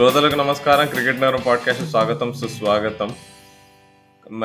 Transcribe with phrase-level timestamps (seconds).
[0.00, 0.86] శ్రోతలకు నమస్కారం.
[0.86, 3.14] క్రికెట్ నగరం పాడ్కాస్ట్ స్వాగతం సుస్వాగతం.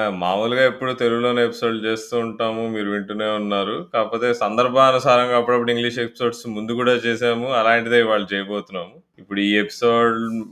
[0.10, 3.88] మామూలుగా ఎప్పుడు తెలుగులోనే ఎపిసోడ్ చేస్తూ ఉంటాము మీరు వింటూనే ఉన్నారు.
[3.94, 9.02] కాకపోతే సందర్భానుసారంగా అప్పుడప్పుడు ఇంగ్లీష్ ఎపిసోడ్స్ ముందు కూడా చేసాము అలాంటిదే ఇవాళ చేయబోతున్నాము.
[9.20, 10.44] ఇప్పుడు ఈ ఎపిసోడ్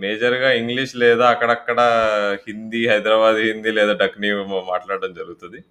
[0.00, 1.80] మేజర్గా ఇంగ్లీష్ లేదా అక్కడక్కడ
[2.48, 5.64] హిందీ హైదరాబాద్ హిందీ లేదా డక్ని మాట్లాడడం జరుగుతుంది.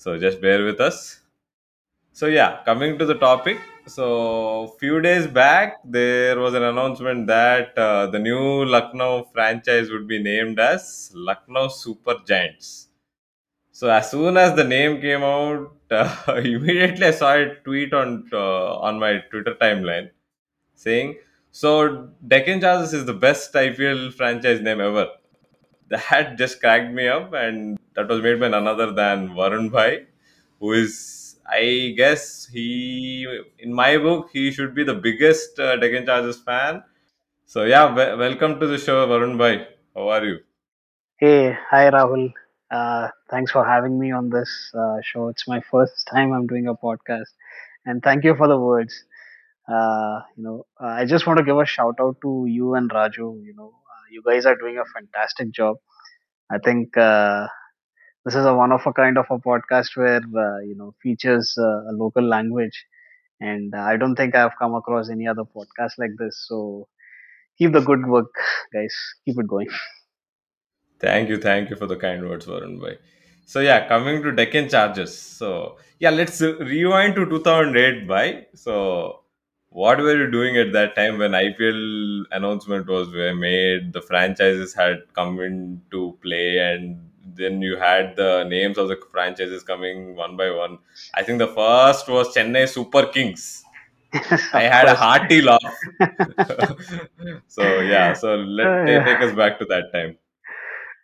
[0.00, 1.22] So just bear with us
[2.20, 3.60] so yeah coming to the topic.
[3.86, 10.06] So few days back, there was an announcement that uh, the new Lucknow franchise would
[10.08, 12.88] be named as Lucknow Super Giants.
[13.72, 18.28] So as soon as the name came out, uh, immediately I saw a tweet on
[18.32, 20.10] uh, on my Twitter timeline
[20.74, 21.18] saying,
[21.52, 25.08] "So Deccan Chargers is the best IPL franchise name ever."
[25.88, 30.06] That just cracked me up, and that was made by none other than Varun Bhai,
[30.60, 30.94] who is,
[31.46, 33.26] I guess, he
[33.58, 36.82] in my book he should be the biggest uh, Deccan Chargers fan.
[37.46, 39.66] So yeah, we- welcome to the show, Varun Bhai.
[39.94, 40.38] How are you?
[41.18, 42.32] Hey, hi Rahul.
[42.70, 45.28] Uh, thanks for having me on this uh, show.
[45.28, 47.30] It's my first time I'm doing a podcast,
[47.86, 49.04] and thank you for the words.
[49.68, 52.90] Uh, you know, uh, I just want to give a shout out to you and
[52.90, 53.28] Raju.
[53.48, 55.76] You know, uh, you guys are doing a fantastic job.
[56.50, 57.46] I think uh,
[58.24, 61.54] this is a one of a kind of a podcast where uh, you know features
[61.58, 62.84] uh, a local language,
[63.40, 66.44] and I don't think I've come across any other podcast like this.
[66.48, 66.88] So
[67.58, 68.32] keep the good work,
[68.72, 68.94] guys.
[69.24, 69.68] Keep it going.
[71.00, 72.98] Thank you, thank you for the kind words, Varun Bhai.
[73.46, 75.16] So yeah, coming to Deccan Chargers.
[75.18, 78.46] So yeah, let's rewind to 2008, Bhai.
[78.54, 79.20] So
[79.70, 83.92] what were you doing at that time when IPL announcement was made?
[83.92, 87.00] The franchises had come into play, and
[87.35, 90.79] then you had the names of the franchises coming one by one.
[91.13, 93.63] I think the first was Chennai Super Kings.
[94.53, 95.75] I had a hearty laugh.
[97.47, 99.05] so yeah, so let Uh, take, yeah.
[99.05, 100.17] take us back to that time.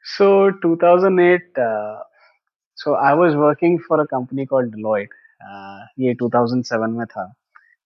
[0.04, 1.42] So 2008.
[1.58, 2.00] Uh,
[2.76, 5.10] so I was working for a company called Deloitte.
[5.42, 7.32] Uh, ये 2007 में था,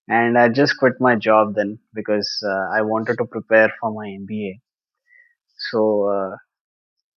[0.09, 4.07] and I just quit my job then because uh, I wanted to prepare for my
[4.07, 4.59] MBA.
[5.71, 6.35] So uh,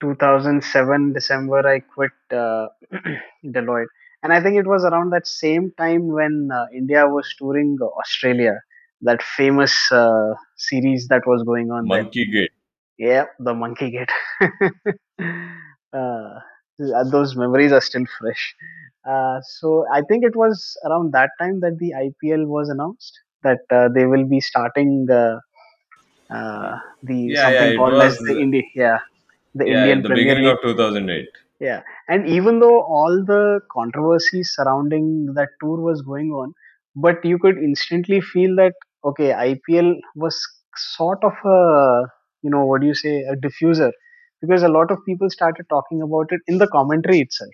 [0.05, 2.67] 2007 December I quit uh,
[3.45, 3.93] Deloitte,
[4.23, 8.59] and I think it was around that same time when uh, India was touring Australia,
[9.01, 11.91] that famous uh, series that was going on.
[11.91, 12.51] Monkey Gate.
[12.97, 14.11] Yeah, the monkey gate.
[15.93, 16.39] uh,
[17.11, 18.55] those memories are still fresh.
[19.07, 23.59] Uh, so I think it was around that time that the IPL was announced that
[23.71, 25.39] uh, they will be starting uh,
[26.33, 28.99] uh, the Yeah, something yeah, called as the India, yeah,
[29.55, 30.53] the yeah, Indian in the Premier beginning League.
[30.53, 31.29] of 2008.
[31.59, 36.53] Yeah, and even though all the controversy surrounding that tour was going on,
[36.95, 38.73] but you could instantly feel that
[39.05, 40.37] okay, IPL was
[40.75, 42.05] sort of a
[42.43, 43.91] you know what do you say a diffuser
[44.41, 47.53] because a lot of people started talking about it in the commentary itself.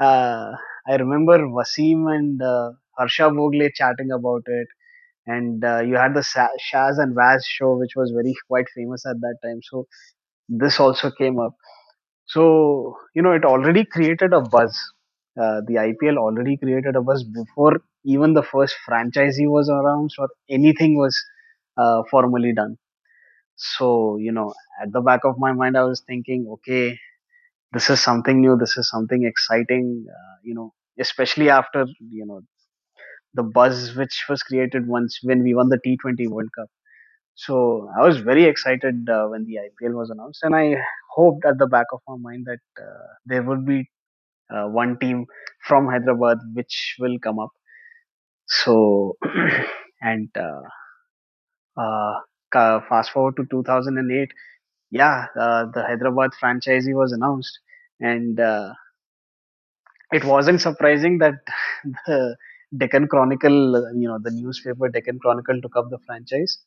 [0.00, 0.52] Uh,
[0.88, 4.68] I remember Wasim and uh, Harsha Bhogle chatting about it,
[5.26, 9.20] and uh, you had the Shaz and Vaz show, which was very quite famous at
[9.20, 9.60] that time.
[9.62, 9.86] So
[10.48, 11.54] this also came up.
[12.26, 14.78] So, you know, it already created a buzz.
[15.40, 20.28] Uh, the IPL already created a buzz before even the first franchisee was announced or
[20.50, 21.16] anything was
[21.76, 22.76] uh, formally done.
[23.56, 26.98] So, you know, at the back of my mind, I was thinking, okay,
[27.72, 32.42] this is something new, this is something exciting, uh, you know, especially after, you know,
[33.34, 36.68] the buzz which was created once when we won the T20 World Cup.
[37.36, 40.76] So I was very excited uh, when the IPL was announced, and I
[41.10, 43.90] hoped at the back of my mind that uh, there would be
[44.50, 45.26] uh, one team
[45.66, 47.50] from Hyderabad which will come up.
[48.46, 49.16] So,
[50.02, 50.62] and uh,
[52.54, 54.32] uh, fast forward to 2008,
[54.90, 57.58] yeah, uh, the Hyderabad franchisee was announced,
[58.00, 58.38] and
[60.12, 61.34] it wasn't surprising that
[62.06, 62.36] the
[62.76, 66.58] Deccan Chronicle, you know, the newspaper Deccan Chronicle took up the franchise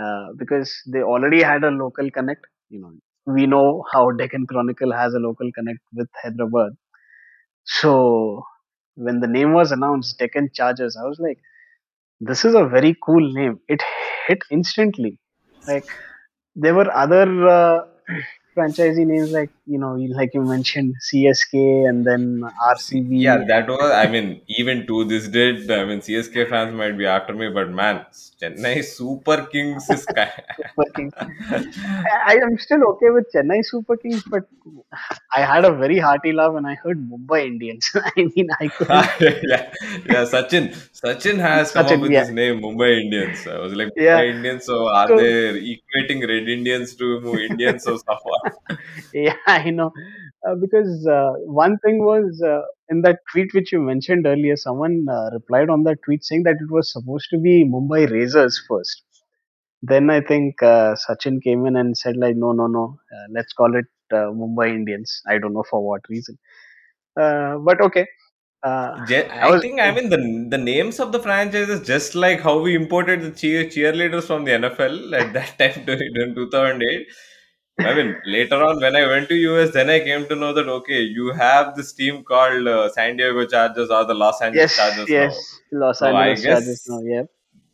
[0.00, 2.46] uh, because they already had a local connect.
[2.70, 2.92] You know,
[3.26, 6.72] we know how Deccan Chronicle has a local connect with Hyderabad.
[7.64, 8.44] So
[8.94, 11.38] when the name was announced, Deccan Chargers, I was like,
[12.20, 13.60] this is a very cool name.
[13.68, 13.82] It
[14.28, 15.18] hit instantly.
[15.66, 15.84] Like
[16.54, 17.86] there were other uh,
[18.56, 22.42] franchisee names like you know, like you mentioned, CSK and then
[22.74, 23.06] RCB.
[23.10, 23.90] Yeah, that was.
[23.92, 27.70] I mean, even to this date, I mean, CSK fans might be after me, but
[27.70, 28.04] man,
[28.40, 30.02] Chennai Super Kings is.
[30.06, 31.12] Super Kings.
[31.20, 34.44] I am still okay with Chennai Super Kings, but
[35.34, 37.90] I had a very hearty laugh when I heard Mumbai Indians.
[37.94, 39.10] I mean, I couldn't.
[39.48, 39.72] yeah,
[40.06, 40.24] yeah.
[40.32, 42.20] Sachin, Sachin has come Sachin, up with yeah.
[42.20, 43.46] his name, Mumbai Indians.
[43.46, 44.18] I was like, Yeah.
[44.20, 44.64] Mumbai Indians.
[44.66, 48.78] So are So- they equating Red Indians to Indians or something?
[49.14, 49.36] yeah,
[49.66, 49.92] I know.
[50.46, 55.06] Uh, because uh, one thing was uh, in that tweet which you mentioned earlier, someone
[55.10, 59.02] uh, replied on that tweet saying that it was supposed to be Mumbai Razors first.
[59.82, 63.52] Then I think uh, Sachin came in and said like, no, no, no, uh, let's
[63.52, 65.22] call it uh, Mumbai Indians.
[65.28, 66.38] I don't know for what reason,
[67.20, 68.06] uh, but okay.
[68.62, 70.18] Uh, Je- I I was- think I mean the
[70.54, 74.52] the names of the franchises just like how we imported the cheer cheerleaders from the
[74.52, 77.06] NFL at that time during in 2008.
[77.86, 80.68] I mean later on when I went to US, then I came to know that
[80.68, 84.76] okay, you have this team called uh, San Diego Chargers or the Los Angeles yes,
[84.76, 86.86] Chargers yes, Los So I Angeles Chargers.
[86.88, 87.22] now, yeah.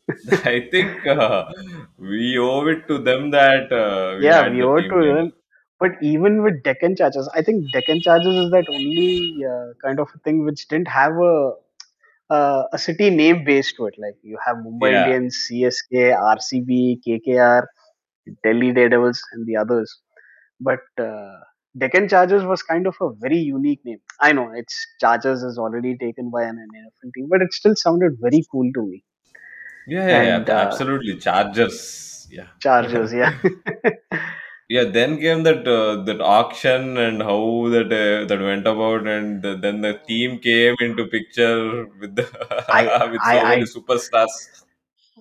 [0.44, 1.52] I think uh,
[1.98, 5.32] we owe it to them that uh, we yeah, we owe it to them.
[5.80, 10.08] But even with Deccan Chargers, I think Deccan Chargers is that only uh, kind of
[10.14, 11.52] a thing which didn't have a
[12.30, 13.94] uh, a city name base to it.
[13.98, 15.04] Like you have Mumbai Yeah.
[15.04, 17.66] Indians, CSK, RCB, KKR,
[18.44, 19.98] Delhi Daredevils, and the others.
[20.60, 21.38] But uh,
[21.78, 24.00] Deccan Chargers was kind of a very unique name.
[24.20, 28.16] I know it's Chargers is already taken by an NFL team, but it still sounded
[28.20, 29.04] very cool to me.
[29.86, 31.18] Yeah, yeah, And, yeah, uh, absolutely.
[31.18, 32.28] Chargers.
[32.30, 32.48] Yeah.
[32.60, 33.34] Chargers, yeah.
[34.68, 39.42] Yeah, then came that uh, that auction and how that uh, that went about, and
[39.42, 42.26] the, then the team came into picture with the
[42.70, 44.34] I- with so I- many superstars.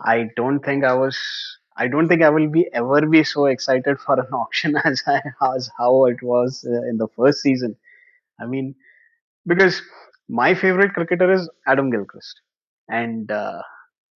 [0.04, 1.57] I don't think I was.
[1.78, 5.22] I don't think I will be ever be so excited for an auction as I
[5.56, 7.76] as how it was uh, in the first season.
[8.40, 8.76] I mean,
[9.48, 9.82] because
[10.30, 12.42] my favorite cricketer is Adam Gilchrist,
[12.90, 13.62] and uh,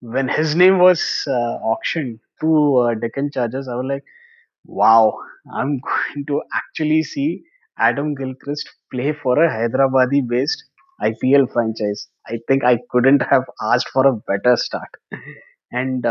[0.00, 4.04] when his name was uh, auctioned to uh, Deccan Chargers, I was like,
[4.66, 5.18] "Wow,
[5.52, 7.44] I'm going to actually see
[7.78, 10.64] Adam Gilchrist play for a Hyderabadi-based
[11.02, 14.90] IPL franchise." I think I couldn't have asked for a better start,
[15.72, 16.06] and.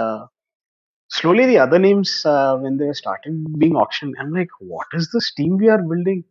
[1.20, 3.34] Slowly the other names uh, when they were started
[3.64, 6.24] being auctioned i'm like what is this team we are building?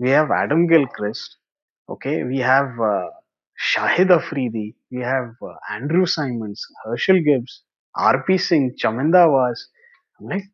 [0.00, 1.36] We have adam gilchrist
[1.88, 2.24] okay?
[2.24, 3.08] We have uh,
[3.70, 4.76] shahid afridi.
[4.90, 7.54] We have uh, andrew symonds herschelle gibbs
[8.14, 9.60] rp singh chaminda vaas
[10.18, 10.46] i'm like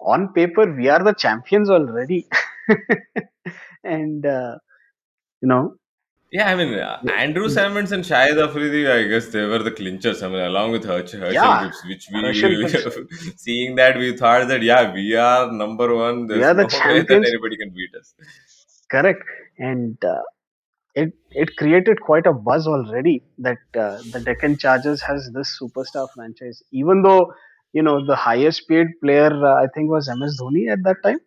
[0.00, 2.26] on paper we are the champions already.
[3.84, 4.56] And uh,
[5.42, 5.76] you know
[6.32, 10.22] Yeah, I mean uh, Andrew Symonds and Shahid Afridi, I guess they were the clinchers.
[10.22, 12.18] I mean, along with Hersch, Herschelle Yeah, Gibbs, which we
[13.36, 16.26] seeing that we thought that yeah, we are number one.
[16.26, 17.26] There's are the no way that champions.
[17.32, 18.14] anybody can beat us.
[18.90, 19.22] correct
[19.58, 20.22] and uh,
[20.94, 26.08] it it created quite a buzz already that uh, the Deccan Chargers has this superstar
[26.14, 27.32] franchise even though
[27.72, 31.18] you know the highest paid player uh, I think was MS Dhoni at that time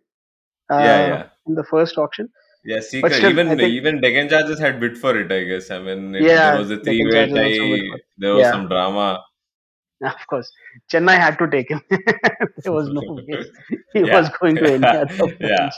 [0.71, 1.23] uh, Yeah, yeah.
[1.47, 2.29] in the first auction
[2.65, 5.31] Yeah, see, But still, even think- even Deccan Chargers had bid for it.
[5.31, 5.71] I guess.
[5.71, 7.97] I mean, it, Yeah, there was a also bid tie.
[8.17, 8.51] There was Yeah.
[8.51, 9.23] some drama.
[10.09, 10.49] of course
[10.91, 11.81] Chennai had to take him
[12.63, 13.39] there was no way
[13.93, 14.17] he Yeah.
[14.17, 15.69] was going to other Yeah.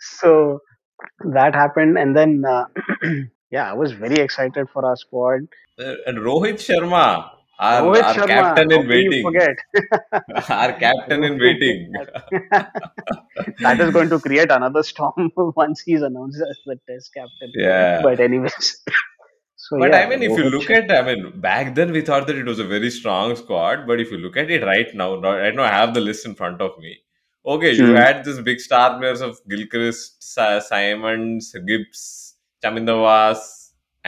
[0.00, 0.60] so
[1.36, 2.64] that happened and then uh,
[3.50, 5.42] yeah I was very excited for our squad
[5.78, 7.02] Uh, and Rohit Sharma,
[7.58, 9.22] our, our Sharma, captain in you waiting.
[9.22, 9.56] forget
[10.50, 11.92] our captain in waiting.
[13.60, 17.52] that is going to create another storm once he's announced as the test captain.
[17.54, 18.00] Yeah.
[18.02, 18.78] But anyways,
[19.56, 22.00] so But yeah, I mean, if you look Sharma- at, I mean, back then we
[22.02, 23.86] thought that it was a very strong squad.
[23.86, 26.34] But if you look at it right now, right now I have the list in
[26.34, 26.96] front of me.
[27.46, 27.94] Okay, you Hmm.
[27.96, 33.57] had this big star players of Gilchrist, Symonds, Gibbs, Chaminda Vaas,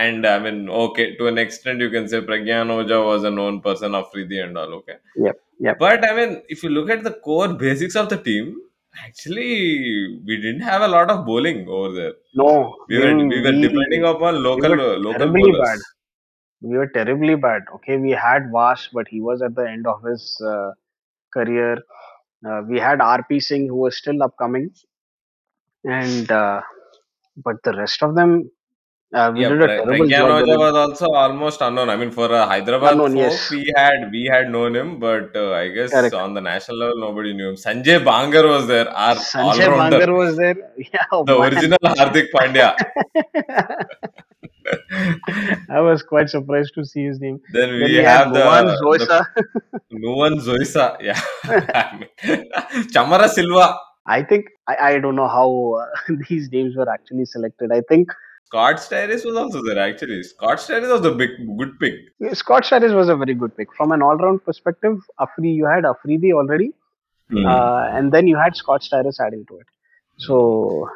[0.07, 3.61] and I mean, okay, to an extent you can say Pragyan Oja was a known
[3.61, 4.75] person, Afridi and all.
[4.81, 5.37] Okay, Yep,
[5.69, 5.79] yep.
[5.79, 8.57] But I mean, if you look at the core basics of the team,
[9.07, 12.15] actually we didn't have a lot of bowling over there.
[12.35, 12.51] no,
[12.89, 15.69] We were we were depending upon local were local terribly bowlers.
[15.69, 15.79] bad.
[16.71, 17.63] we were terribly bad.
[17.77, 20.71] Okay, we had Vaas, but he was at the end of his uh,
[21.33, 21.79] career.
[22.49, 24.71] Uh, we had RP Singh, who was still upcoming,
[25.85, 26.61] and uh,
[27.37, 28.51] but the rest of them,
[29.13, 30.47] uh, we Yeah, did a terrible job.
[30.59, 31.91] Was also almost unknown.
[31.91, 33.51] I mean, for a Hyderabad Unknown, folk, yes.
[33.51, 36.15] we had we had known him, but uh, I guess Correct.
[36.15, 37.57] on the national level, nobody knew him.
[37.57, 40.57] Sanjay Bangar was there, our Sanjay Bangar was there.
[40.77, 41.53] Yeah, oh the man.
[41.53, 42.77] original Hardik Pandya.
[45.69, 47.41] I was quite surprised to see his name.
[47.53, 49.27] then Then we have the, Bhuvan the Zoysa.
[49.93, 51.21] Nuwan Zoysa, yeah,
[52.93, 53.77] Chamara Silva.
[54.07, 57.73] I think I, I don't know how uh, these names were actually selected.
[57.73, 58.09] I think
[58.51, 60.23] Scott Styris was also there actually.
[60.25, 61.95] Scott Styris was a big good pick.
[62.35, 64.99] Scott Styris was a very good pick from an all-round perspective.
[65.21, 66.73] Afri, you had Afridi already,
[67.31, 67.47] Hmm.
[67.47, 69.67] uh, and then you had Scott Styris adding to it.
[70.19, 70.89] So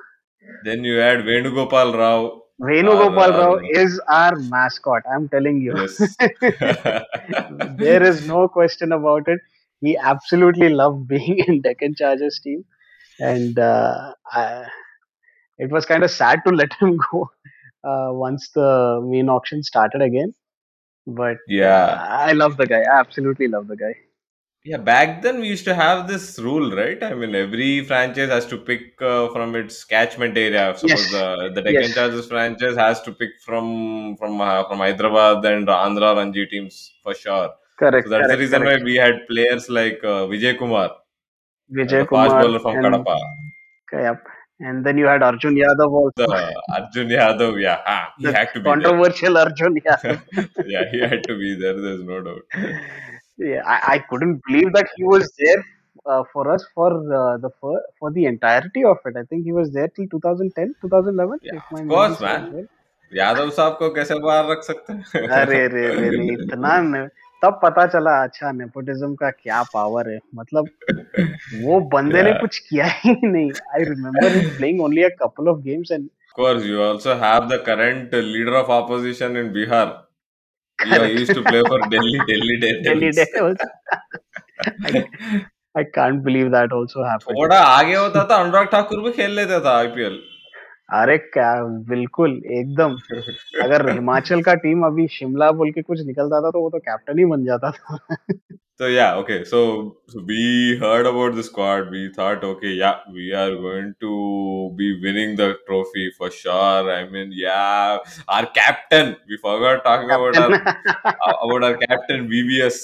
[0.65, 2.43] Then you had Venugopal Rao.
[2.61, 5.03] Venugopal Rao is our mascot.
[5.15, 5.77] I'm telling you.
[5.77, 6.17] Yes.
[7.85, 9.41] there is no question about it.
[9.81, 12.65] He absolutely loved being in Deccan Chargers team,
[13.21, 14.67] and uh, I,
[15.59, 17.31] it was kind of sad to let him go
[17.85, 20.35] uh, once the main auction started again.
[21.07, 22.07] But yeah.
[22.09, 22.81] I love the guy.
[22.81, 23.95] I absolutely love the guy.
[24.67, 27.03] Yeah, back then we used to have this rule, right?
[27.03, 30.75] I mean, every franchise has to pick uh, from its catchment area.
[30.75, 31.11] Suppose Yes.
[31.13, 31.95] the the Deccan Yes.
[31.95, 37.13] Chargers franchise has to pick from from uh, from Hyderabad and Andhra Ranji teams for
[37.13, 37.51] sure.
[37.79, 38.07] Correct.
[38.07, 38.81] So that's the reason correct.
[38.81, 40.97] why we had players like uh, Vijay Kumar,
[41.71, 43.19] Vijay the fast bowler from and, Kadapa,
[43.93, 44.27] yep.
[44.60, 46.26] and then you had Arjun Yadav also.
[46.28, 47.62] the Arjun Yadav.
[47.62, 48.74] Yeah, ah, he the had to be there.
[48.74, 50.22] controversial Arjun Yadav.
[50.66, 51.82] Yeah, he had to be there.
[51.82, 52.42] There's no doubt.
[53.38, 55.64] yeah, I, I couldn't believe that he was there
[56.06, 59.16] uh, for us for uh, the for, for the entirety of it.
[59.18, 61.40] I think he was there till 2010, 2011.
[61.42, 62.54] Yeah, if my of memory course, serves man.
[62.54, 62.68] well.
[63.14, 67.00] Yadav साहब को कैसे बाहर रख सकते हैं अरे रे रे रे इतना ने,
[67.45, 70.69] तब पता चला अच्छा नेपोटिज्म का क्या पावर है। मतलब
[71.63, 72.25] वो बंदे yeah.
[72.25, 76.35] ने कुछ किया ही नहीं। I remember playing only a couple of games and of
[76.37, 79.93] course you also have the current leader of opposition in Bihar
[80.79, 83.11] you are used to play for Delhi Delhi Delhi
[85.79, 89.61] I can't believe that also happened थोड़ा आगे होता था अनुराग ठाकुर भी खेल लेता
[89.61, 90.17] था IPL
[90.93, 91.53] अरे क्या
[91.89, 92.97] बिल्कुल एकदम
[93.63, 97.19] अगर हिमाचल का टीम अभी शिमला बोल के कुछ निकलता था तो वो तो कैप्टन
[97.19, 97.99] ही बन जाता था
[98.81, 99.45] So yeah, okay.
[99.45, 99.59] So,
[100.29, 101.91] we heard about the squad.
[101.91, 104.15] We thought, okay, yeah, we are going to
[104.81, 106.91] be winning the trophy for sure.
[106.95, 109.15] I mean, yeah, our captain.
[109.29, 110.55] We forgot talking captain.
[110.55, 110.75] about
[111.05, 112.81] our about our captain VVS.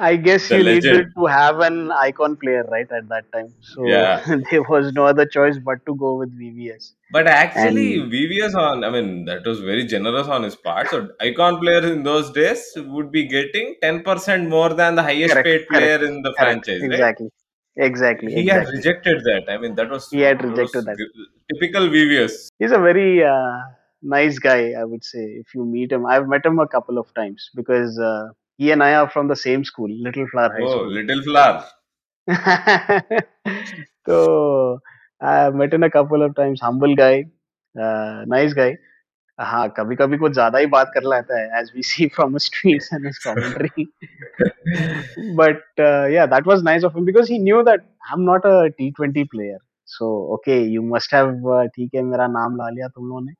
[0.00, 3.52] I guess The you needed to have an icon player right at that time.
[3.60, 4.22] So Yeah.
[4.50, 6.92] there was no other choice but to go with VVS.
[7.10, 10.88] But actually, And- VVS on, I mean, that was very generous on his part.
[10.90, 15.46] So, icon players in those days would be getting 10% more than the highest Correct,
[15.46, 16.64] paid player in the Correct.
[16.66, 16.92] franchise, right?
[16.92, 17.28] Exactly.
[17.76, 18.32] Exactly.
[18.34, 18.76] He had exactly.
[18.78, 19.44] rejected that.
[19.52, 21.24] I mean, that was He had that was rejected that.
[21.52, 22.48] Typical VVS.
[22.58, 23.58] He's a very uh,
[24.02, 25.20] nice guy, I would say.
[25.42, 28.28] If you meet him, I've met him a couple of times because uh,
[28.58, 30.84] he and I are from the same school, Little Flower High oh, School.
[30.84, 31.64] Oh, Little Flower.
[34.06, 34.80] so
[35.20, 36.60] I met him a couple of times.
[36.60, 37.26] Humble guy,
[37.74, 38.76] uh, nice guy.
[39.38, 42.88] हाँ कभी कभी कुछ ज़्यादा ही बात कर लेता है as we see from streets
[42.92, 43.84] and his commentary
[45.36, 45.80] but
[46.12, 49.24] yeah that was nice of him because he knew that I am not a T20
[49.30, 53.32] player so okay you must have ठीक है मेरा नाम ला लिया तुम लोगों ने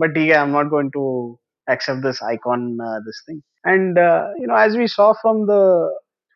[0.00, 1.06] बट ठीक है I am not going to
[1.68, 3.42] accept this icon uh, this thing.
[3.64, 5.62] And uh, you know, as we saw from the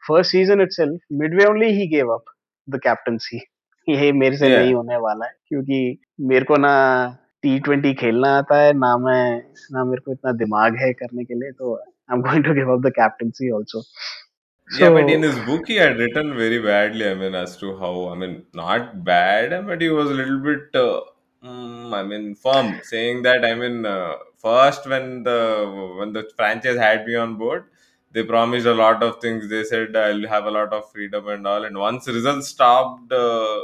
[0.02, 2.25] first season itself, midway only he gave up
[2.68, 3.42] the captaincy.
[3.88, 4.58] ये मेरे से Yeah.
[4.58, 5.99] नहीं होने वाला है क्योंकि
[6.30, 6.72] मेरे को ना
[7.42, 9.22] टी ट्वेंटी खेलना आता है ना मैं
[9.72, 12.72] ना मेरे को इतना दिमाग है करने के लिए तो I am going to give
[12.72, 13.82] up the captaincy also
[14.78, 17.06] yeah, but in his book, he had written very badly.
[17.10, 20.76] I mean, as to how, I mean, not bad, but he was a little bit,
[20.80, 21.00] uh,
[21.44, 25.38] mm, I mean, firm, saying that, I mean, uh, first when the
[25.99, 27.64] when the franchise had me on board,
[28.12, 29.49] they promised a lot of things.
[29.49, 31.64] They said I'll have a lot of freedom and all.
[31.64, 33.61] And once results stopped uh,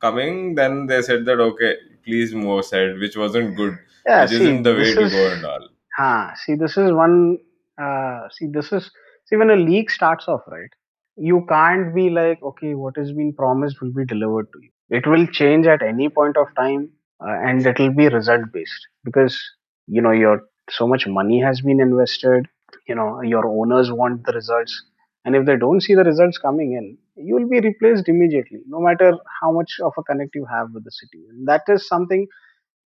[0.00, 3.78] coming, then they said that okay, please move aside, which wasn't good.
[4.06, 5.68] yeah which see isn't the way this to is go and all.
[5.98, 7.38] हाँ see this is one
[7.80, 8.90] uh, see this is
[9.26, 10.70] see when a league starts off right
[11.16, 15.06] you can't be like okay what has been promised will be delivered to you it
[15.06, 16.88] will change at any point of time
[17.26, 19.38] uh, and it will be result based because
[19.86, 22.46] you know your so much money has been invested
[22.88, 24.84] you know your owners want the results.
[25.24, 28.80] And if they don't see the results coming in you will be replaced immediately no
[28.80, 31.24] matter how much of a connect you have with the city.
[31.28, 32.26] And that is something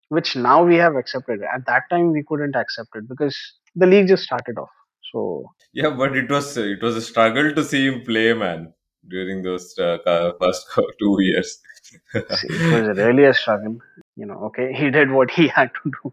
[0.09, 1.41] which now we have accepted.
[1.43, 3.37] At that time we couldn't accept it because
[3.75, 4.71] the league just started off.
[5.13, 8.73] So Yeah, but it was it was a struggle to see him play, man,
[9.09, 9.99] during those uh,
[10.41, 10.67] first
[10.99, 11.59] two years.
[12.15, 13.79] it was really a struggle
[14.17, 16.13] you know okay he did what he had to do.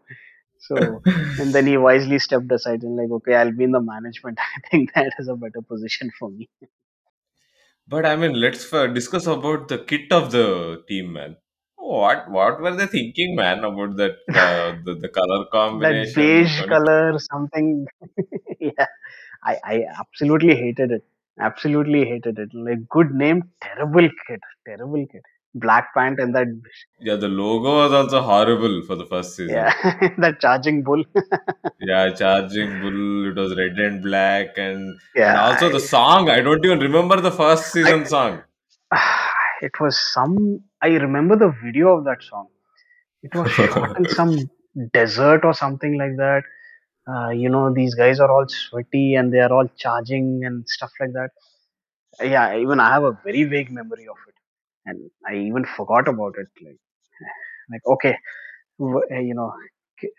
[0.59, 1.03] So
[1.37, 4.39] and then he wisely stepped aside and like okay i'll be in the management.
[4.55, 6.49] I think that is a better position for me.
[7.87, 11.37] But I mean, let's uh, discuss about the kit of the team, man.
[11.75, 15.45] What what were they thinking, man, about that uh, the, the color
[15.81, 16.13] that combination?
[16.15, 17.85] beige Tony- color something?
[18.59, 18.87] Yeah
[19.51, 21.03] i i absolutely hated it.
[21.49, 22.49] Absolutely hated it.
[22.53, 25.23] Like good name terrible kid terrible kid
[25.55, 26.47] black pant and that
[26.99, 29.55] Yeah, the logo was also horrible for the first season.
[29.55, 29.73] yeah
[30.17, 31.03] that charging bull.
[31.79, 33.29] Yeah, Charging Bull.
[33.31, 36.29] It was red and black, and and yeah, also the song.
[36.29, 38.43] I don't even remember the first season song.
[39.61, 40.63] it was some.
[40.81, 42.47] I remember the video of that song.
[43.23, 44.49] It was shot in some
[44.93, 46.43] desert or something like that.
[47.07, 50.91] Uh, you know, these guys are all sweaty and they are all charging and stuff
[50.99, 51.29] like that.
[52.21, 54.32] Yeah, even I have a very vague memory of it,
[54.85, 56.47] and I even forgot about it.
[56.63, 56.77] Like,
[57.71, 58.15] like okay,
[59.11, 59.53] eh, you know,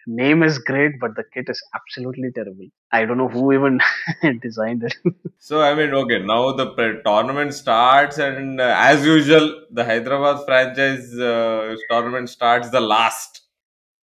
[0.06, 2.66] name is great, but the kit is absolutely terrible.
[2.92, 3.80] I don't know who even
[4.42, 4.94] designed it.
[5.38, 11.18] so I mean, okay, now the tournament starts, and uh, as usual, the Hyderabad franchise
[11.18, 13.42] uh, tournament starts the last.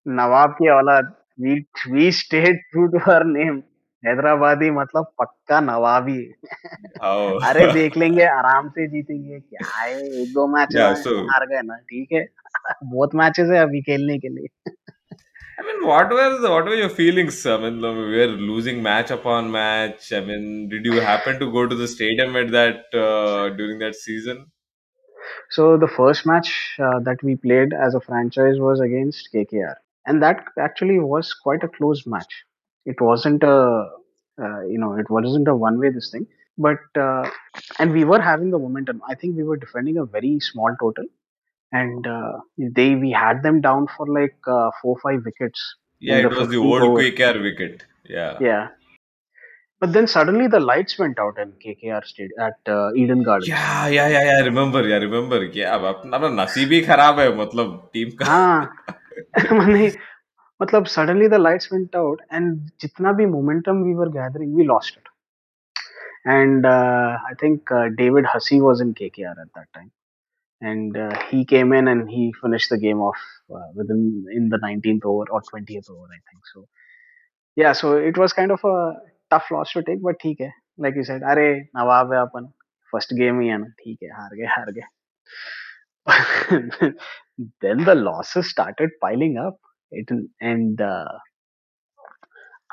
[0.06, 0.70] Nawab ki.
[1.38, 3.64] We we stayed true to her name.
[4.06, 6.20] Hyderabadi मतलब पक्का नवाबी
[7.04, 7.40] How?
[7.50, 11.62] अरे देख लेंगे आराम से जीतेंगे क्या है एक दो मैच Yeah, so- हार गए
[11.72, 12.26] ना ठीक है
[12.84, 14.74] बहुत मैचेस है अभी खेलने के लिए
[15.62, 17.36] I mean, what were the, what were your feelings?
[17.46, 20.08] I mean, we were losing match upon match.
[20.12, 23.98] I mean, did you happen to go to the stadium at that uh, during that
[24.00, 24.40] season?
[25.58, 26.50] So the first match
[26.88, 31.64] uh, that we played as a franchise was against KKR, and that actually was quite
[31.64, 32.34] a close match.
[32.85, 33.89] It wasn't a
[34.43, 36.27] uh, you know it wasn't a one way this thing,
[36.59, 37.29] but uh,
[37.79, 39.03] and we were having the momentum.
[39.09, 41.05] I think we were defending a very small total,
[41.73, 45.77] and uh, they we had them down for like uh, four five wickets.
[46.01, 46.95] Yeah, In it the was the 15th old over.
[47.01, 47.85] quick air wicket.
[48.05, 48.37] Yeah.
[48.41, 48.69] Yeah.
[49.81, 53.49] But then suddenly the lights went out in KKR stadium at uh, Eden Gardens.
[53.49, 54.39] Yeah, yeah, yeah, yeah.
[54.43, 55.45] I remember, yeah, remember.
[55.45, 58.85] Yeah, अब अपना अपना नसीब ही खराब है मतलब team का हाँ
[59.53, 59.91] मैंने
[60.62, 64.98] मतलब suddenly the lights went out and जितना भी momentum we were gathering we lost
[64.98, 65.10] it
[66.34, 69.92] and uh, I think uh, David Hussey was in KKR at that time
[70.62, 73.18] and uh, he came in and he finished the game off
[73.50, 76.68] uh, within in the 19th over or 20th over I think so
[77.56, 78.94] yeah so it was kind of a
[79.32, 80.52] tough loss to take but ठीक है
[80.86, 81.48] like you said अरे
[81.80, 82.52] नवाब है अपन
[82.94, 84.88] first game ही है ना ठीक है हार गए हार गए
[87.66, 89.60] then the losses started piling up
[89.92, 90.10] it,
[90.42, 91.06] and uh,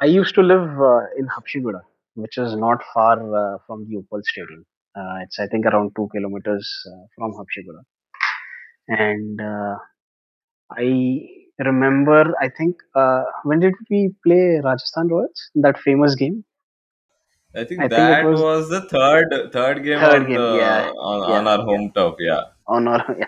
[0.01, 1.81] I used to live uh, in Habsiguda,
[2.15, 4.65] which is not far uh, from the Uppal Stadium.
[4.97, 7.83] Uh, it's I think around two kilometers uh, from Habsiguda,
[8.89, 9.77] and uh,
[10.73, 11.27] I
[11.59, 16.45] remember I think uh, when did we play Rajasthan Royals that famous game?
[17.55, 20.41] I think I think it that was- was, the third third game Third on game,
[20.41, 22.15] the yeah, on, yeah, on our home turf.
[22.21, 22.43] Yeah.
[22.67, 23.27] Oh no, yeah.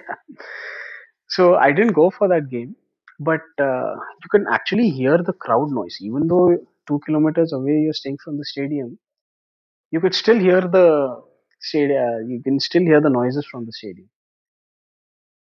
[1.28, 2.76] So I didn't go for that game,
[3.20, 7.94] but uh, you can actually hear the crowd noise, even though two kilometers away you're
[7.94, 8.98] staying from the stadium.
[9.92, 11.22] You could still hear the
[11.60, 12.30] stadium.
[12.30, 14.10] You can still hear the noises from the stadium.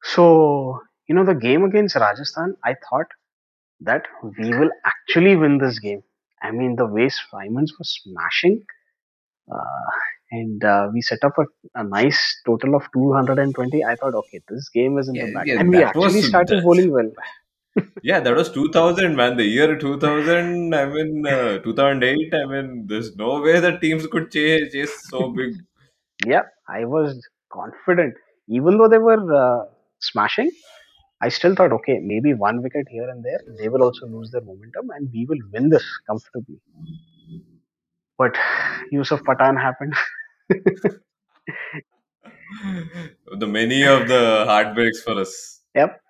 [0.04, 3.06] So you know the game against Rajasthan, I thought
[3.80, 6.02] that we will actually win this game.
[6.42, 8.64] I mean the way Symonds was smashing,
[9.52, 9.90] uh,
[10.32, 11.44] and uh, we set up a,
[11.80, 13.84] a nice total of 220.
[13.84, 16.62] I thought, okay, this game is in Yeah, the bag, yeah, and we actually started
[16.62, 17.10] bowling well.
[18.02, 19.36] Yeah, that was 2000, man.
[19.36, 22.34] The year 2000, I mean, uh, 2008.
[22.34, 25.54] I mean, there's no way that teams could chase, chase so big.
[26.26, 28.14] Yeah, I was confident,
[28.48, 29.66] even though they were uh,
[30.00, 30.50] smashing.
[31.22, 34.40] I still thought, okay, maybe one wicket here and there, they will also lose their
[34.40, 36.60] momentum, and we will win this comfortably.
[38.16, 38.36] But
[38.90, 39.94] Yusuf Pathan happened.
[43.38, 45.60] the many of the heartbreaks for us.
[45.76, 46.00] Yep.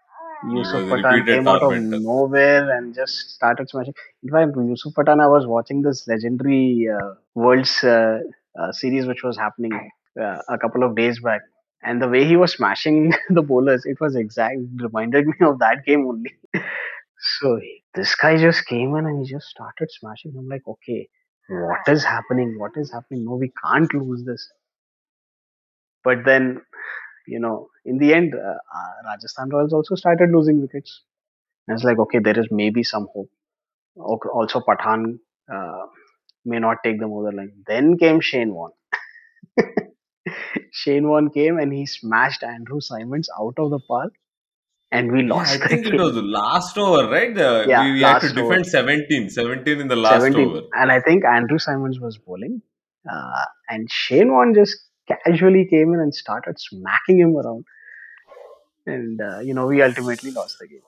[0.43, 2.01] Yusuf was a Pathan came out of tormentor.
[2.01, 3.95] nowhere and just started smashing.
[4.23, 8.21] In fact, Yusuf Pathan, I was watching this legendary uh, World's uh,
[8.59, 9.73] uh, series which was happening
[10.21, 11.43] uh, a couple of days back.
[11.83, 15.85] And the way he was smashing the bowlers, it was exact, reminded me of that
[15.85, 16.35] game only.
[17.41, 17.61] so
[17.95, 20.35] this guy just came in and he just started smashing.
[20.37, 21.09] I'm like, okay,
[21.49, 22.59] what is happening?
[22.59, 23.25] What is happening?
[23.25, 24.49] No, we can't lose this.
[26.05, 26.63] But then
[27.29, 28.39] you know, in the end, uh,
[28.79, 31.03] uh, Rajasthan Royals also started losing wickets.
[31.69, 33.31] And it's like, okay, there is maybe some hope.
[33.97, 35.19] Also, Pathan
[35.53, 35.87] uh,
[36.45, 37.53] may not take them over the line.
[37.67, 38.73] Then came Shane Warne.
[40.73, 44.15] Shane Warne came and he smashed Andrew Symonds out of the park,
[44.93, 47.35] and we Yeah, lost I the think it was the last over, right?
[47.35, 48.67] The, Yeah, we, we had to defend over.
[48.67, 50.37] 17, 17 in the last 17.
[50.37, 50.63] over.
[50.75, 52.63] And I think Andrew Symonds was bowling.
[53.11, 54.77] Uh, and Shane Warne just
[55.09, 57.65] casually came in and started smacking him around.
[58.89, 60.83] And, uh, you know, we ultimately lost the game.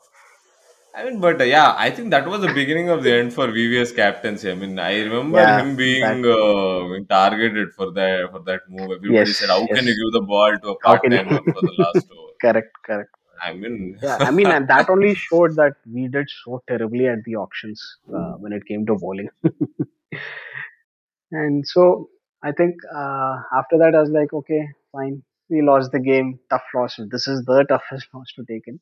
[0.94, 3.46] I mean, but uh, yeah, I think that was the beginning of the end for
[3.50, 4.50] VVS captaincy.
[4.50, 8.92] I mean, I remember Yeah, him being uh, being targeted for that for that move.
[8.98, 9.92] Everybody Yes, said, "How can yes.
[9.92, 12.34] you give the ball to a How part can you- timer for the last over?"
[12.42, 13.10] correct, correct.
[13.42, 17.24] I mean, Yeah, I mean, and that only showed that we did so terribly at
[17.24, 17.82] the auctions
[18.14, 19.28] uh, when it came to bowling.
[21.32, 22.08] and so
[22.42, 26.38] I think uh, after that, I was like, okay, fine we lost the game.
[26.48, 26.98] Tough loss.
[27.10, 28.80] This is the toughest loss to take in.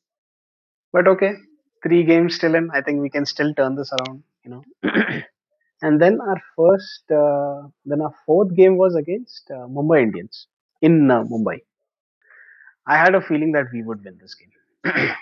[0.93, 1.35] But okay,
[1.83, 2.71] three games still in.
[2.73, 4.23] I think we can still turn this around.
[4.45, 4.65] You know,
[5.83, 10.47] and then our first, uh, then our fourth game was against uh, Mumbai Indians
[10.81, 11.61] in uh, Mumbai.
[12.87, 14.53] I had a feeling that we would win this game.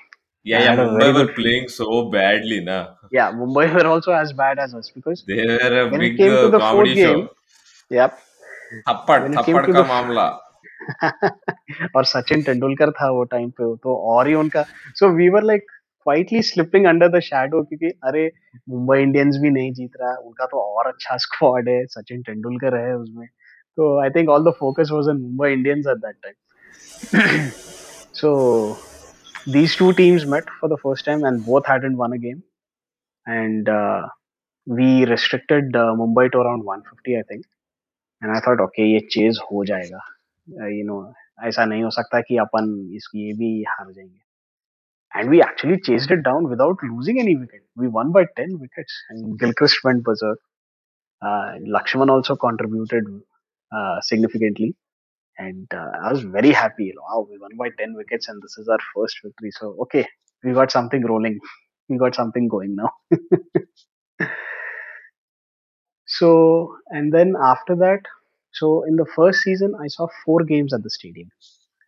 [0.47, 2.95] Yeah, yeah, Mumbai were playing so badly, na.
[3.11, 6.19] Yeah, Mumbai were also as bad as us because they were a when big it
[6.19, 7.15] came to uh, the comedy fourth show.
[7.17, 7.29] Game,
[7.91, 8.19] yep.
[8.87, 10.39] Thappad, thappad ka.
[11.97, 14.63] और सचिन तेंदुलकर था वो time पे तो और ही उनका।
[14.95, 15.67] So we were like
[16.03, 18.31] quietly slipping under the shadow क्योंकि अरे
[18.69, 22.97] मुंबई इंडियंस भी नहीं जीत रहा उनका तो और अच्छा स्क्वाड है सचिन तेंदुलकर है
[22.97, 23.27] उसमें।
[23.77, 26.35] तो I think all the focus was on Mumbai Indians at that time
[28.13, 28.29] so
[29.47, 32.43] these two teams met for the first time and both hadn't won game.
[33.27, 34.07] And uh,
[34.67, 37.45] we restricted uh, mumbai to around 150 i think.
[38.23, 40.16] And i thought okay ये chase हो जाएगा।
[40.62, 41.02] uh, you know
[41.48, 44.20] ऐसा नहीं हो सकता कि अपन इसकी ये भी हार जाएंगे
[45.20, 48.94] and we actually chased it down without losing any wicket we won by 10 wickets
[49.10, 50.40] and gilchrist went berserk
[51.28, 53.06] uh, lakshman also contributed
[53.78, 54.74] uh, significantly
[55.38, 56.86] and uh, I was very happy.
[56.86, 59.52] You know, wow, we won by ten wickets, and this is our first victory.
[59.52, 60.06] So okay,
[60.44, 61.40] we got something rolling.
[61.90, 62.92] We got something going now.
[66.06, 68.02] so and then after that,
[68.59, 71.31] so in the first season, I saw four games at the stadium.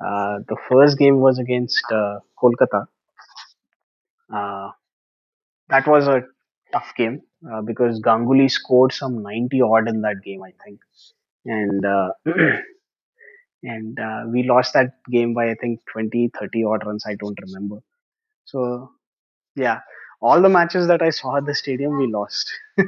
[0.05, 2.87] Uh, the first game was against uh, Kolkata.
[4.33, 4.71] Uh,
[5.69, 6.23] that was a
[6.73, 10.81] tough game uh, because Ganguly scored some 90 odd in that game, I think,
[11.47, 12.11] and uh,
[13.63, 17.05] and uh, we lost that game by I think 20, 30 odd runs.
[17.07, 17.79] I don't remember.
[18.45, 18.93] So
[19.57, 19.81] yeah,
[20.21, 22.51] all the matches that I saw at the stadium, we lost.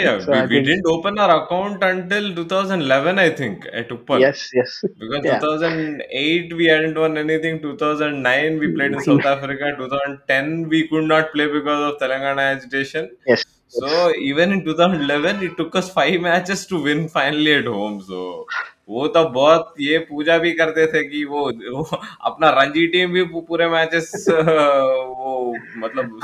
[0.00, 4.20] Yeah, so we, we didn't open our account until 2011, I think, at Uppal.
[4.20, 7.60] yes, yes, Because yeah, 2008 we hadn't won anything.
[7.60, 9.74] 2009 we played in South Africa.
[9.76, 13.10] 2010 we could not play because of Telangana agitation.
[13.26, 14.16] yes, So yes.
[14.18, 18.00] even in 2011 it took us five matches to win finally at home.
[18.00, 18.46] So
[18.88, 21.82] वो तो बहुत ये पूजा भी करते थे कि वो, वो
[22.24, 26.18] अपना रणजी टीम भी पूरे मैचेस वो मतलब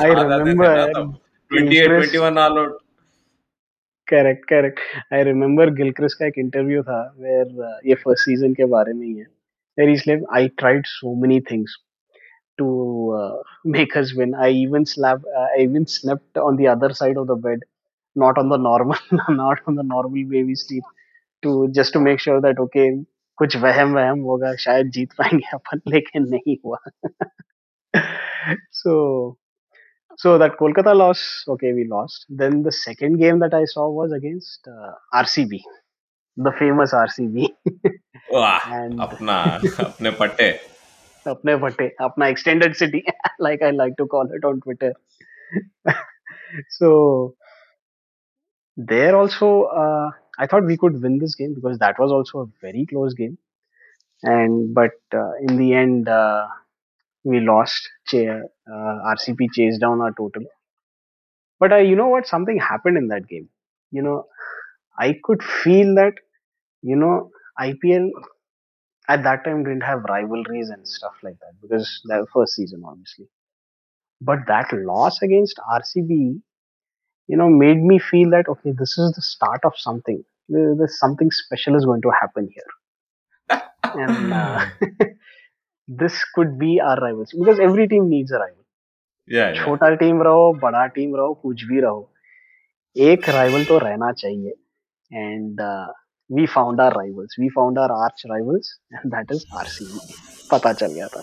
[4.08, 4.80] correct correct
[5.14, 9.14] I remember Gilchrist का एक इंटरव्यू था वेर ये फ़र्स्ट सीज़न के बारे में ही
[9.14, 9.26] है।
[9.78, 11.76] वेर इसलिए I tried so many things
[12.58, 12.66] to
[13.66, 17.30] make us win I even slap I even slept on the other side of the
[17.30, 17.64] bed
[18.18, 20.82] not on the normal not on the normal baby sleep
[21.43, 22.89] to just to make sure that okay
[23.39, 26.77] कुछ वहम वहम होगा शायद जीत पाएंगे अपन लेकिन नहीं हुआ
[28.71, 28.95] so
[30.21, 32.25] so that Kolkata loss, okay, we lost.
[32.29, 35.61] Then the second game that I saw was against uh, RCB,
[36.35, 37.47] the famous RCB,
[38.33, 39.37] वाह and अपना
[39.85, 40.49] अपने पट्टे
[41.27, 43.03] अपने भट्टे, अपना extended city,
[43.39, 44.93] like I like to call it on Twitter.
[46.69, 47.35] so
[48.75, 52.46] there also, uh, I thought we could win this game because that was also a
[52.60, 53.38] very close game.
[54.22, 56.46] And but uh, in the end, uh,
[57.24, 57.88] we lost.
[58.12, 60.44] Uh, RCB chased down our total.
[61.58, 62.26] But uh, you know what?
[62.26, 63.48] Something happened in that game.
[63.90, 64.26] You know,
[64.98, 66.14] I could feel that,
[66.82, 68.12] you know, IPL
[69.08, 73.28] at that time didn't have rivalries and stuff like that because that first season, obviously.
[74.20, 76.42] But that loss against RCB,
[77.29, 80.19] you know, made me feel that, okay, this is the start of something.
[80.49, 83.59] There- There's something special is going to happen here.
[84.05, 84.59] And uh,
[85.87, 88.55] this could be our rivals because every team needs a rival.
[89.27, 91.99] या या छोटा team रहो बड़ा team रहो कुछ भी रहो
[92.95, 94.53] एक राइवल तो रहना चाहिए
[95.11, 95.61] and
[96.29, 100.13] we found are rivals we found are arch rivals and that is RCB
[100.51, 101.21] पता चल गया था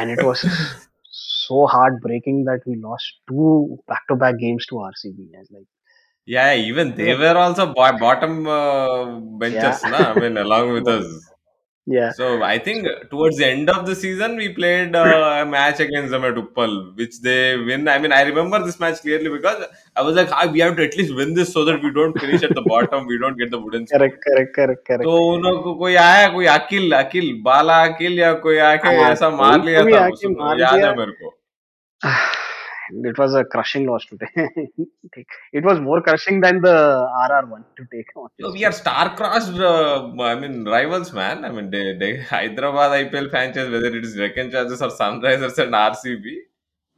[0.00, 0.42] and it was
[1.47, 5.29] so heartbreaking that we lost two back-to-back games to RCB.
[5.51, 5.67] Like,
[6.25, 9.85] Yeah, even they were also bo- bottom uh, benchers, Yeah.
[9.85, 10.11] na?
[10.11, 11.30] I mean, along with us.
[11.95, 15.05] Yeah, So I think towards the end of the season, we played uh,
[15.41, 17.87] a match against them at Uppal, which they win.
[17.87, 19.63] I mean, I remember this match clearly because
[19.95, 22.19] I was like, ah, we have to at least win this so that we don't
[22.25, 23.99] finish at the bottom, we don't get the wooden spoon.
[23.99, 25.03] correct, correct, correct, correct.
[25.09, 29.11] तो उन लोगों को कोई आया कोई अकिल अकिल बाला अकिल या कोई आके हाँ,
[29.11, 30.07] ऐसा मार लिया था
[30.43, 31.37] मार याद दिया। है मेरे को
[32.91, 35.27] it was a crushing loss to take.
[35.53, 38.07] it was more crushing than the RR one to take.
[38.39, 41.45] So we are star-crossed, uh, I mean, rivals, man.
[41.45, 45.73] I mean, they, they, Hyderabad IPL franchise, whether it is Deccan Chargers or Sunrisers and
[45.73, 46.35] RCB,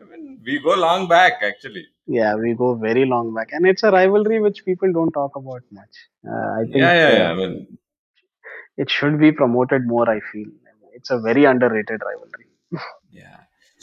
[0.02, 1.86] I mean, we go long back, actually.
[2.06, 5.62] Yeah, we go very long back, and it's a rivalry which people don't talk about
[5.72, 5.96] much.
[6.28, 7.30] Uh, I think Yeah, yeah, yeah.
[7.30, 7.78] uh, I mean,
[8.78, 10.10] it should be promoted more.
[10.10, 10.48] I feel
[10.94, 12.48] it's a very underrated rivalry.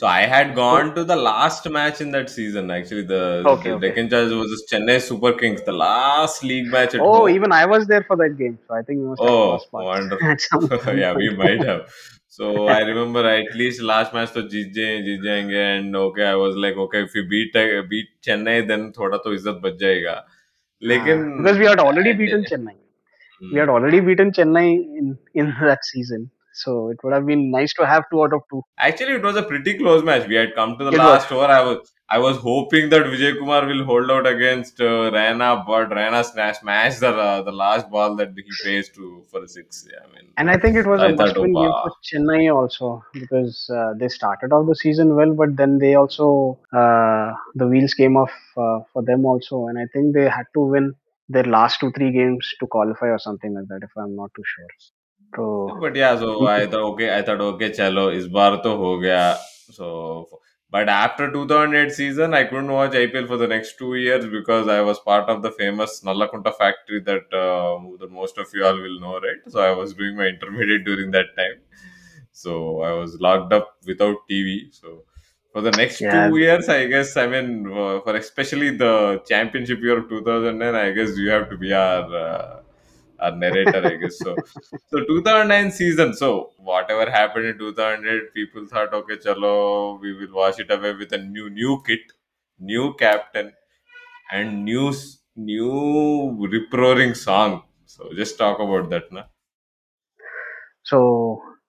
[0.00, 2.70] So I had gone to the last match in that season.
[2.70, 3.88] Actually, the, Okay, the okay.
[3.88, 7.28] Deccan Chargers versus Chennai Super Kings, the last league match at Oh, home.
[7.30, 9.72] even I was there for that game, so I think we must have Oh, crossed
[9.72, 10.28] paths wonderful.
[10.28, 10.98] at some point.
[10.98, 11.88] yeah, we might have.
[12.28, 16.34] So I remember at least last match to जीत जाए जीत जाएंगे and okay I
[16.40, 17.54] was like okay if we beat
[17.92, 20.16] beat Chennai then थोड़ा तो इज्जत बच जाएगा
[20.90, 22.74] लेकिन Ah, because we had already I beaten did- Chennai.
[23.40, 23.56] We Hmm.
[23.60, 24.66] had already beaten Chennai
[25.02, 25.08] in
[25.42, 28.61] in that season, so it would have been nice to have two out of two.
[28.77, 30.27] Actually, it was a pretty close match.
[30.27, 31.45] We had come to the It last over.
[31.45, 35.91] I was I was hoping that Vijay Kumar will hold out against uh, Raina, but
[35.91, 39.87] Rana smash, smashed the uh, the last ball that he faced to for a six.
[39.89, 43.01] Yeah, I mean, And I think it was a I must-win game for Chennai also
[43.13, 47.93] because uh, they started off the season well, but then they also uh, the wheels
[47.93, 50.93] came off uh, for them also, and I think they had to win
[51.29, 53.83] their last two three games to qualify or something like that.
[53.83, 54.67] If I'm not too sure.
[55.66, 58.98] So but yeah, so I thought okay, I thought okay, chalo, इस बार तो हो
[59.00, 59.36] गया.
[59.76, 59.88] So,
[60.76, 64.80] but after 2008 season, I couldn't watch IPL for the next two years because I
[64.80, 68.98] was part of the famous Nallakunta factory that, uh, that most of you all will
[69.00, 69.42] know, right?
[69.48, 71.58] So I was doing my intermediate during that time.
[72.32, 74.68] So I was locked up without TV.
[74.72, 75.04] So
[75.52, 76.10] for the next Yeah.
[76.10, 80.90] two years, I guess, I mean, uh, for especially the championship year of 2009, I
[80.92, 82.60] guess you have to be our, uh,
[83.20, 84.20] our narrator, I guess.
[84.22, 84.42] So,
[84.86, 86.14] so 2009 season.
[86.14, 91.12] So whatever happened in 2008, people thought, okay, chalo, we will wash it away with
[91.12, 92.00] a new new kit,
[92.58, 93.52] new captain,
[94.32, 97.62] and new s- new rip roaring song.
[97.86, 99.24] So just talk about that, na.
[100.82, 100.98] so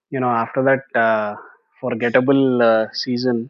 [0.10, 1.36] you know after that uh,
[1.82, 3.50] forgettable uh, season,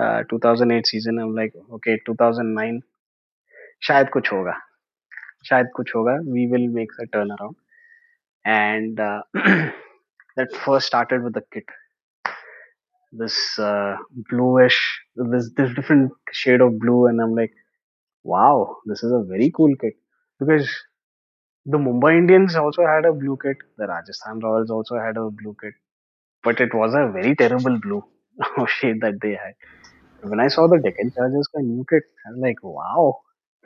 [0.00, 2.82] uh, 2008 season, I'm like okay 2009
[3.86, 4.52] शायद कुछ होगा
[5.48, 7.56] शायद कुछ होगा we will make a turnaround
[8.44, 9.22] and uh,
[10.36, 11.64] that first started with the kit
[13.12, 13.96] this uh,
[14.30, 14.78] bluish
[15.32, 17.52] this this different shade of blue and i'm like
[18.24, 19.94] wow this is a very cool kit
[20.40, 20.68] because
[21.74, 25.54] the mumbai indians also had a blue kit the rajasthan royals also had a blue
[25.62, 25.74] kit
[26.44, 28.02] but it was a very terrible blue
[28.78, 29.54] shade that they had
[30.32, 33.06] when i saw the deccan chargers ka new kit i was like wow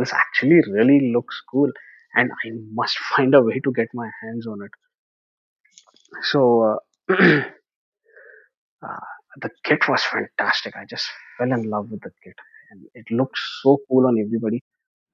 [0.02, 1.72] this actually really looks cool
[2.16, 4.80] and i must find a way to get my hands on it
[6.32, 6.42] so
[7.10, 7.14] uh,
[8.88, 9.06] uh,
[9.42, 10.76] the kit was fantastic.
[10.76, 12.36] I just fell in love with the kit,
[12.72, 14.64] and it looked so cool on everybody.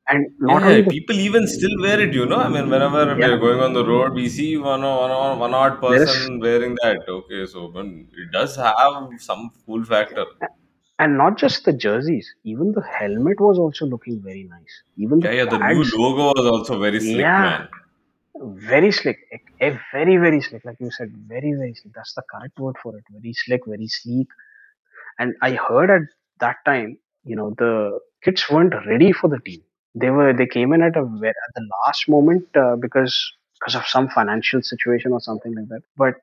[0.09, 2.37] And not yeah, only the, people even still wear it, you know.
[2.37, 5.53] I mean, whenever we're going on the road, we see one or one, or one
[5.53, 6.99] odd There is- person wearing that.
[7.09, 10.25] Okay, so it does have some cool factor.
[10.99, 14.83] And not just the jerseys, even the helmet was also looking very nice.
[14.97, 15.45] Even the Yeah, yeah.
[15.45, 17.41] The new logo was also very slick, Yeah.
[17.41, 17.67] man.
[18.69, 21.93] very slick, a, a very very slick, like you said, very very slick.
[21.93, 23.03] That's the correct word for it.
[23.11, 24.27] Very slick, very sleek.
[25.19, 26.01] And I heard at
[26.39, 29.61] that time, you know, the kits weren't ready for the team.
[29.95, 33.15] They were they came in at a at the last moment uh, because
[33.59, 35.81] because of some financial situation or something like that.
[35.97, 36.15] But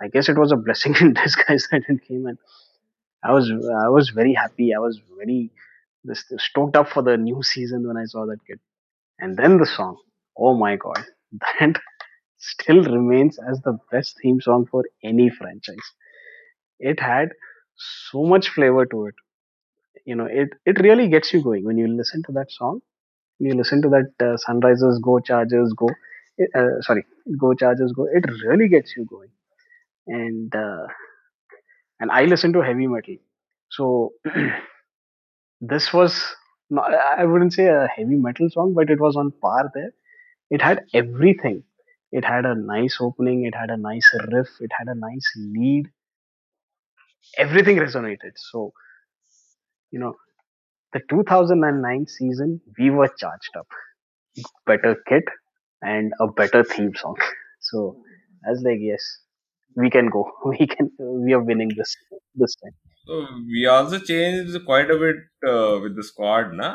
[0.00, 2.38] I guess it was a blessing in disguise that it came in.
[3.28, 4.74] I was I was very happy.
[4.74, 5.50] I was very
[6.38, 8.60] stoked up for the new season when I saw that kid.
[9.20, 9.98] And then the song.
[10.38, 11.04] Oh my god,
[11.60, 11.80] that
[12.38, 15.88] still remains as the best theme song for any franchise.
[16.78, 17.30] It had
[18.10, 19.14] so much flavor to it.
[20.04, 22.80] You know, it it really gets you going when you listen to that song.
[23.38, 25.88] You listen to that uh, Sunrisers Go Chargers Go.
[26.54, 27.06] Uh, sorry,
[27.38, 28.06] Go Chargers Go.
[28.06, 29.30] It really gets you going.
[30.08, 30.86] And uh,
[32.00, 33.16] and I listen to heavy metal,
[33.70, 34.12] so
[35.60, 36.34] this was
[36.70, 39.92] not, I wouldn't say a heavy metal song, but it was on par there.
[40.50, 41.64] It had everything.
[42.12, 43.46] It had a nice opening.
[43.46, 44.48] It had a nice riff.
[44.60, 45.86] It had a nice lead.
[47.38, 48.32] Everything resonated.
[48.36, 48.72] So,
[49.90, 50.14] you know,
[50.92, 53.68] the 2009 season, we were charged up.
[54.66, 55.24] Better kit
[55.82, 57.16] and a better theme song.
[57.60, 58.00] So,
[58.46, 59.02] I was like, yes,
[59.76, 60.24] we can go.
[60.58, 60.90] We can.
[60.98, 61.96] We are winning this
[62.34, 62.74] this time.
[63.06, 65.16] So we also changed quite a bit
[65.48, 66.70] uh, with the squad, na?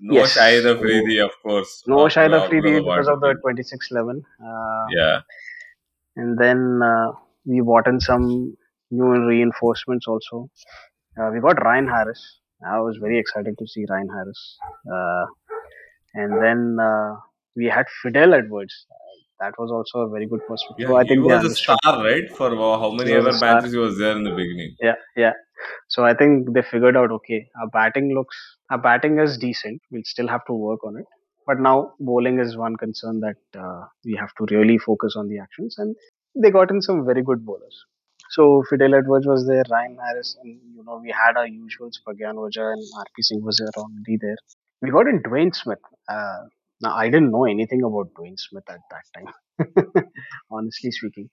[0.00, 0.36] No Yes.
[0.36, 1.82] Shahid Afridi, of course.
[1.86, 3.58] No uh, Shahid Afridi because of the happened.
[3.58, 4.22] 2611.
[4.42, 5.20] Uh, Yeah.
[6.16, 7.12] and then uh,
[7.44, 8.56] we brought in some
[8.90, 10.50] new reinforcements also.
[11.20, 12.22] Uh, we got Ryan Harris.
[12.74, 14.42] I was very excited to see Ryan Harris.
[14.92, 15.26] Uh,
[16.14, 17.16] and then uh,
[17.56, 18.86] we had Fidel Edwards.
[19.40, 20.76] Uh, that was also a very good perspective.
[20.78, 22.30] Yeah, so I he think they was a star, right?
[22.36, 24.74] For uh, how many He ever matches he was there in the beginning.
[24.80, 25.32] Yeah, yeah.
[25.88, 28.36] So I think they figured out okay, our batting looks,
[28.70, 29.80] our batting is decent.
[29.90, 31.06] We'll still have to work on it.
[31.46, 35.38] But now bowling is one concern that uh, we have to really focus on the
[35.38, 35.96] actions, and
[36.34, 37.84] they got in some very good bowlers.
[38.30, 42.34] So Fidel Edwards was there, Ryan Harris, and you know we had our usuals, Pragyan
[42.34, 44.36] Oja and RP Singh was there already there.
[44.82, 45.78] We got in Dwayne Smith.
[46.08, 46.44] Uh,
[46.80, 50.04] now I didn't know anything about Dwayne Smith at that time,
[50.50, 51.28] honestly speaking.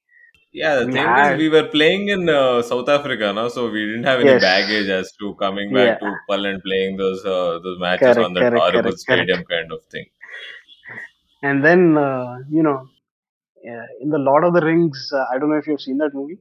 [0.52, 3.50] Yeah, the We thing had- is, we were playing in uh, South Africa, no?
[3.50, 4.42] so we didn't have any Yes.
[4.42, 6.08] baggage as to coming back Yeah.
[6.10, 9.44] to Pal and playing those uh, those matches Correct, on that correct, horrible correct, stadium
[9.54, 10.06] kind of thing.
[11.44, 12.78] And then, uh, you know,
[13.72, 16.14] uh, in the Lord of the Rings, uh, I don't know if you've seen that
[16.14, 16.40] movie.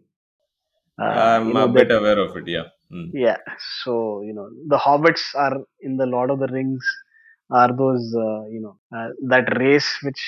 [1.00, 2.68] Uh, I'm you know, a bit that- aware of it, yeah.
[2.92, 3.10] Mm.
[3.12, 3.38] yeah.
[3.82, 6.86] So you know, the hobbits are in the Lord of the Rings
[7.50, 10.22] are those uh, you know uh, that race which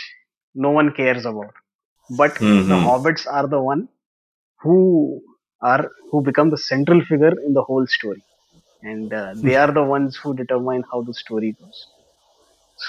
[0.54, 1.54] no one cares about,
[2.10, 2.84] but the Mhm.
[2.86, 3.88] hobbits are the one
[4.62, 5.22] who
[5.62, 8.24] are who become the central figure in the whole story,
[8.82, 11.88] and uh, they are the ones who determine how the story goes.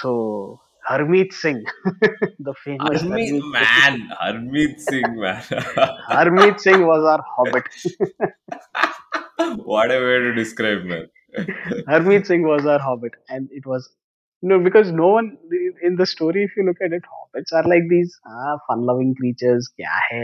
[0.00, 1.64] So Harmeet Singh,
[2.38, 3.52] the famous Harmeet, Harmeet Singh.
[3.52, 5.42] man, Harmeet Singh, man.
[6.08, 7.64] Harmeet Singh was our hobbit.
[9.64, 11.08] what a way to describe, man.
[11.88, 13.92] Harmeet Singh was our hobbit, and it was
[14.41, 15.37] no because no one
[15.81, 16.43] in the story.
[16.43, 19.69] If you look at it, hobbits are like these ah, fun-loving creatures.
[19.77, 20.21] क्या है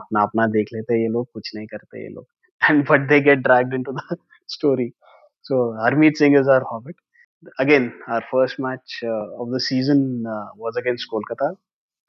[0.00, 2.26] अपना अपना देख लेते हैं ये लोग कुछ नहीं करते ये लोग
[2.68, 4.16] and but they get dragged into the
[4.56, 4.94] story.
[5.42, 6.96] So Harmeet Singh is our hobbit.
[7.58, 11.48] Again, our first match uh, of the season uh, was against Kolkata.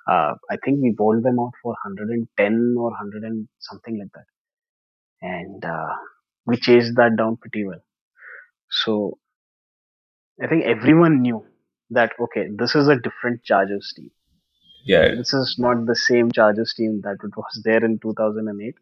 [0.08, 4.28] Uh, I think we bowled them out for 110 or 100 and something like that,
[5.22, 5.94] and uh,
[6.46, 7.84] we chased that down pretty well.
[8.70, 9.18] So
[10.43, 11.45] I think everyone knew
[11.91, 14.11] that okay, this is a different Chargers team.
[14.85, 18.75] Yeah, This is not the same Chargers team that it was there in 2008.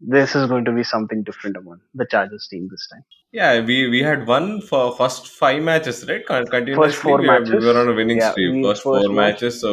[0.00, 3.04] This is going to be something different about the Chargers team this time.
[3.32, 3.60] yeah.
[3.70, 6.24] We we had won for first five matches, right?
[6.26, 8.64] Con- Continuously, four we, were- we were on a winning Yeah, streak.
[8.64, 9.34] First, first four match.
[9.42, 9.72] matches, so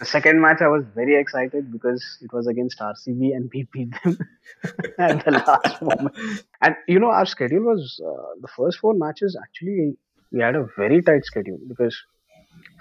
[0.00, 3.92] The second match, I was very excited because it was against RCB and we beat
[4.02, 4.18] them
[4.98, 6.16] at the last moment.
[6.62, 9.96] And you know, our schedule was uh, the first four matches actually
[10.32, 11.96] we had a very tight schedule because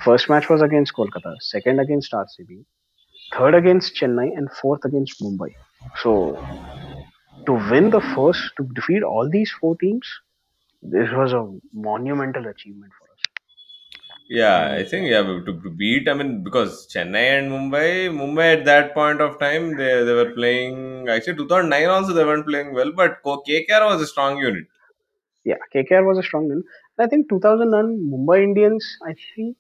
[0.04, 2.66] first match was against Kolkata, second against RCB,
[3.34, 5.54] third against Chennai, and fourth against Mumbai.
[6.02, 6.38] So
[7.46, 10.08] to win the first, to defeat all these four teams,
[10.82, 13.20] this was a monumental achievement for us.
[14.28, 16.10] Yeah, I think yeah to, to beat.
[16.10, 20.32] I mean, because Chennai and Mumbai, Mumbai at that point of time they they were
[20.32, 21.08] playing.
[21.10, 24.66] Actually, 2009 also they weren't playing well, but KKR was a strong unit.
[25.44, 26.64] Yeah, KKR was a strong win.
[27.00, 28.98] I think 2009 Mumbai Indians.
[29.06, 29.58] I think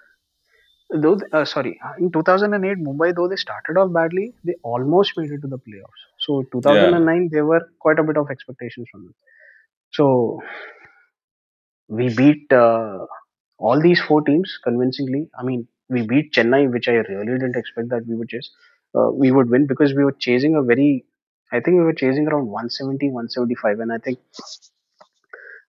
[0.91, 5.41] though uh, sorry in 2008 Mumbai though they started off badly, they almost made it
[5.41, 6.03] to the playoffs.
[6.19, 9.15] So 2009 there were quite a bit of expectations from them.
[9.91, 10.41] So
[11.87, 13.05] we beat uh,
[13.57, 15.29] all these four teams convincingly.
[15.39, 18.49] I mean, we beat Chennai, which I really didn't expect that we would chase.
[18.95, 21.05] Uh, we would win because we were chasing a very.
[21.51, 24.19] I think we were chasing around 170, 175, and I think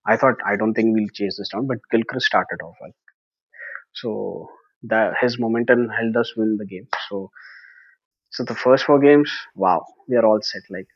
[0.06, 2.94] I thought I don't think we'll chase this down, but Gilchrist started off well.
[3.94, 4.48] So
[4.84, 6.88] that his momentum helped us win the game.
[7.08, 7.30] So
[8.30, 10.62] so the first four games, wow, we are all set.
[10.70, 10.88] Like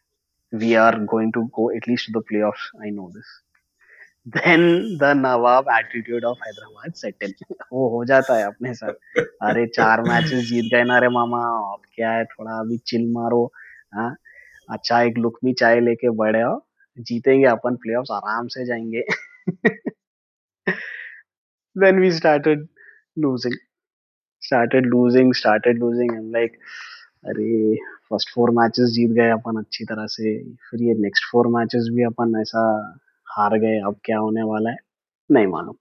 [0.52, 2.66] we are going to go at least to the playoffs.
[2.84, 3.26] I know this.
[4.26, 7.32] Then the Nawab attitude of Hyderabad set in.
[7.72, 11.40] वो हो जाता है अपने साथ अरे चार matches जीत गए ना रे मामा
[11.72, 13.44] अब क्या है थोड़ा अभी चिल मारो
[13.94, 14.14] हाँ
[14.76, 16.54] अच्छा एक लुकमी चाय लेके बड़े हो
[16.98, 19.04] जीतेंगे अपन प्लेऑफ्स आराम से जाएँगे।
[21.76, 22.68] Then we started
[23.24, 23.58] losing.
[24.42, 26.56] Started losing started losing i'm like,
[27.24, 30.32] अरे फ़र्स्ट फोर मैचेस जीत गए अपन अच्छी तरह से।
[30.70, 32.62] फिर ये नेक्स्ट फोर मैचेस भी अपन ऐसा
[33.26, 34.76] हार गए। अब क्या होने वाला है?
[35.30, 35.74] नहीं मालूम।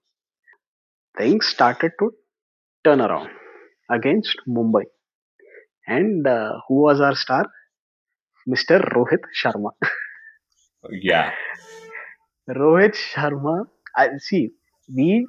[1.20, 2.08] Things started to
[2.84, 3.30] turn around
[3.90, 4.82] against Mumbai
[5.88, 6.28] and
[6.64, 7.48] who was our star
[8.48, 9.70] mister Rohit Sharma
[10.88, 11.32] Yeah,
[12.48, 13.66] Rohit Sharma,
[13.96, 14.50] I see,
[14.94, 15.26] we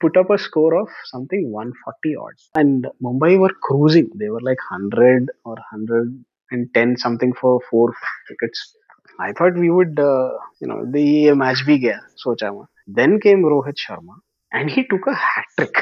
[0.00, 2.32] put up a score of something 140 odd.
[2.54, 4.10] And Mumbai were cruising.
[4.14, 7.92] They were like 100 or 110 something for four
[8.30, 8.76] wickets.
[9.18, 10.30] I thought we would, uh,
[10.60, 12.66] you know, the match bhi gaya, socha मैं.
[12.86, 14.14] Then came Rohit Sharma
[14.52, 15.74] and he took a hat trick.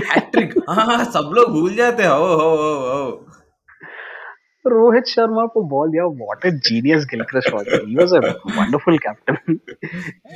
[0.00, 3.41] Hat trick हाँ सब लोग भूल जाते हैं ओ हो हो हो
[4.64, 5.90] Rohit Sharma for ball.
[5.92, 7.66] Yeah, what a genius Gilchrist was.
[7.86, 9.60] He was a wonderful captain.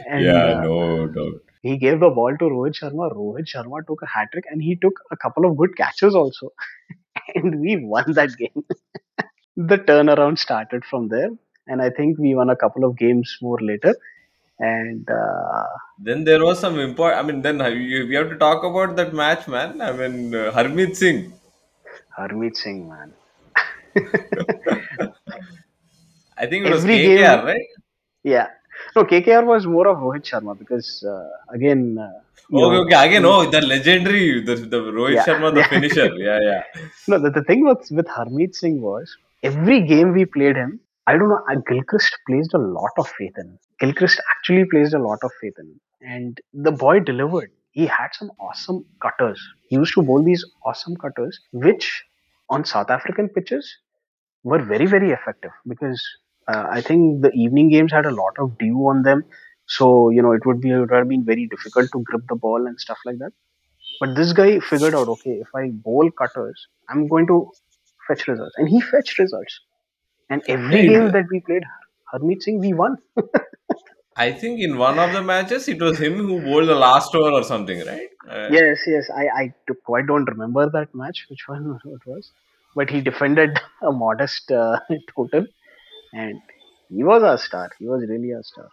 [0.07, 1.41] and, yeah, uh, no doubt.
[1.63, 3.15] He gave the ball to Rohit Sharma.
[3.15, 6.51] Rohit Sharma took a hat trick and he took a couple of good catches also.
[7.35, 8.65] and we won that game.
[9.57, 11.31] the turnaround started from there.
[11.69, 13.95] And I think we won a couple of games more later
[14.59, 15.67] and uh,
[15.99, 17.21] then there was some important.
[17.21, 17.59] i mean then
[18.09, 21.33] we have to talk about that match man i mean uh, harmeet singh
[22.17, 23.13] harmeet singh man
[26.39, 27.67] I think it was Every KKR, game- right?
[28.23, 28.49] Yeah.
[28.95, 32.11] No, KKR was more of Rohit Sharma because, uh, again, uh,
[32.49, 33.09] Okay, know, okay.
[33.09, 35.69] Again, oh, the legendary, the, the Rohit Yeah, Sharma, the yeah.
[35.69, 36.15] finisher.
[36.27, 36.63] Yeah, yeah.
[37.09, 40.79] No, the, the thing with, with Harmeet Singh was every game we played him,
[41.09, 43.59] I don't know, uh, Gilchrist placed a lot of faith in him.
[43.81, 45.81] Gilchrist actually placed a lot of faith in him.
[46.03, 47.51] And the boy delivered.
[47.73, 49.41] He had some awesome cutters.
[49.69, 52.05] He used to bowl these awesome cutters, which
[52.49, 53.69] on South African pitches
[54.47, 56.03] were very, very effective because
[56.49, 59.25] uh, I think the evening games had a lot of dew on them.
[59.67, 62.37] So, you know, it would be it would have been very difficult to grip the
[62.37, 63.33] ball and stuff like that.
[64.01, 67.53] But this guy figured out, okay, if I bowl cutters, I'm going to
[68.09, 68.55] fetch results.
[68.59, 69.61] And he fetched results.
[70.31, 71.65] And every Yeah, game that we played,
[72.13, 72.99] Harmeet Singh, we won.
[74.17, 77.31] I think in one of the matches, it was him who bowled the last over
[77.31, 78.09] or something, right?
[78.29, 79.09] Uh, yes, yes.
[79.15, 82.33] I, I quite don't remember that match, which one it was.
[82.77, 84.79] But he defended a modest uh,
[85.17, 85.47] total.
[86.13, 86.41] And
[86.89, 87.71] he was a star.
[87.81, 88.69] He was really a star.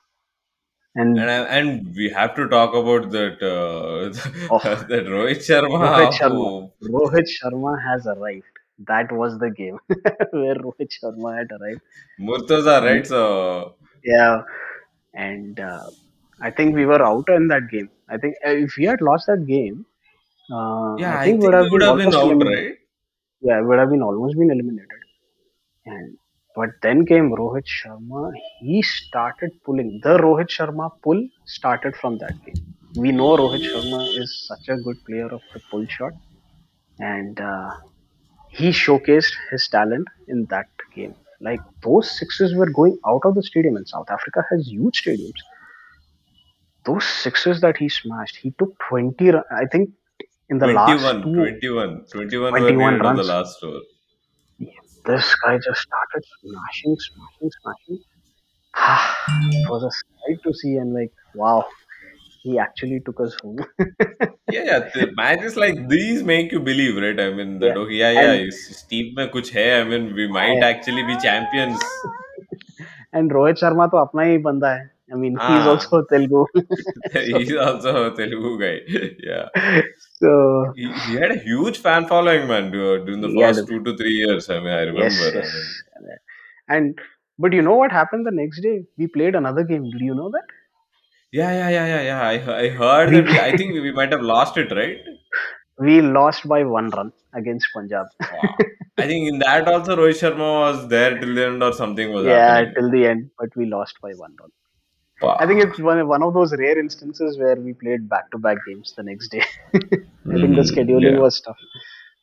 [0.95, 4.13] And, And, I- and we have to talk about that uh,
[4.51, 4.59] Oh.
[4.91, 5.79] that Rohit Sharma.
[5.87, 6.71] Rohit Sharma.
[6.81, 8.43] who- Rohit Sharma has arrived.
[8.87, 11.81] That was the game where Rohit Sharma had arrived.
[12.19, 13.07] Murtaza, right?
[13.07, 14.41] So Yeah,
[15.15, 15.87] and uh,
[16.41, 17.89] I think we were out in that game.
[18.09, 19.85] I think uh, if we had lost that game,
[20.51, 22.73] uh, yeah, I think, we would have would have been out, right?
[23.43, 25.01] Yeah, would have been almost been eliminated.
[25.85, 26.17] And
[26.55, 28.31] but then came Rohit Sharma.
[28.61, 29.99] He started pulling.
[30.03, 32.59] The Rohit Sharma pull started from that game.
[32.95, 36.13] We know Rohit Sharma is such a good player of the pull shot,
[36.99, 37.71] and uh,
[38.49, 41.15] he showcased his talent in that game.
[41.41, 45.43] Like those sixes were going out of the stadium, and South Africa has huge stadiums.
[46.85, 49.31] Those sixes that he smashed, he took 20.
[49.31, 49.89] run- I think
[50.50, 53.28] in the 21, last two, 21, 21 were 21 needed on the runs.
[53.28, 53.80] last over.
[55.06, 58.00] this guy just started smashing, smashing, smashing.
[59.52, 61.64] it was a sight to see, and like, wow,
[62.42, 63.58] he actually took us home.
[64.50, 64.78] Yeah, yeah.
[64.94, 67.18] The matches like these make you believe, right?
[67.20, 67.82] I mean, that Yeah.
[67.84, 68.32] okay, yeah, yeah.
[68.32, 69.66] And- इस team में कुछ है.
[69.80, 70.68] I mean, we might Yeah.
[70.68, 71.88] actually be champions.
[73.12, 74.90] and Rohit Sharma तो अपना ही बंदा है.
[75.13, 75.69] I mean, he's Ah.
[75.71, 76.41] also Telugu.
[77.39, 78.75] He's also a Telugu guy.
[79.29, 79.47] Yeah.
[80.21, 80.29] so
[80.79, 84.45] He, he had a huge fan following, man, during the first two to three years.
[84.55, 85.27] I mean, I remember.
[85.39, 85.51] yes.
[85.97, 86.19] I mean,
[86.75, 86.87] And
[87.43, 88.75] but you know what happened the next day?
[88.99, 89.85] We played another game.
[89.93, 90.47] Did you know that?
[91.39, 92.21] yeah, yeah, yeah, yeah, yeah.
[92.33, 93.27] I, I heard that.
[93.31, 94.99] We, I think we might have lost it, right?
[95.87, 97.09] We lost by one run
[97.41, 98.07] against Punjab.
[98.33, 98.49] Wow.
[99.03, 102.25] I think in that also Rohit Sharma was there till the end or something was
[102.25, 102.73] yeah, happening.
[102.75, 104.51] till the end, but we lost by one run.
[105.39, 108.63] I think it's one one of those rare instances where we played back to back
[108.65, 109.43] games the next day.
[110.33, 111.19] I think the Mhm, scheduling yeah.
[111.19, 111.57] was tough.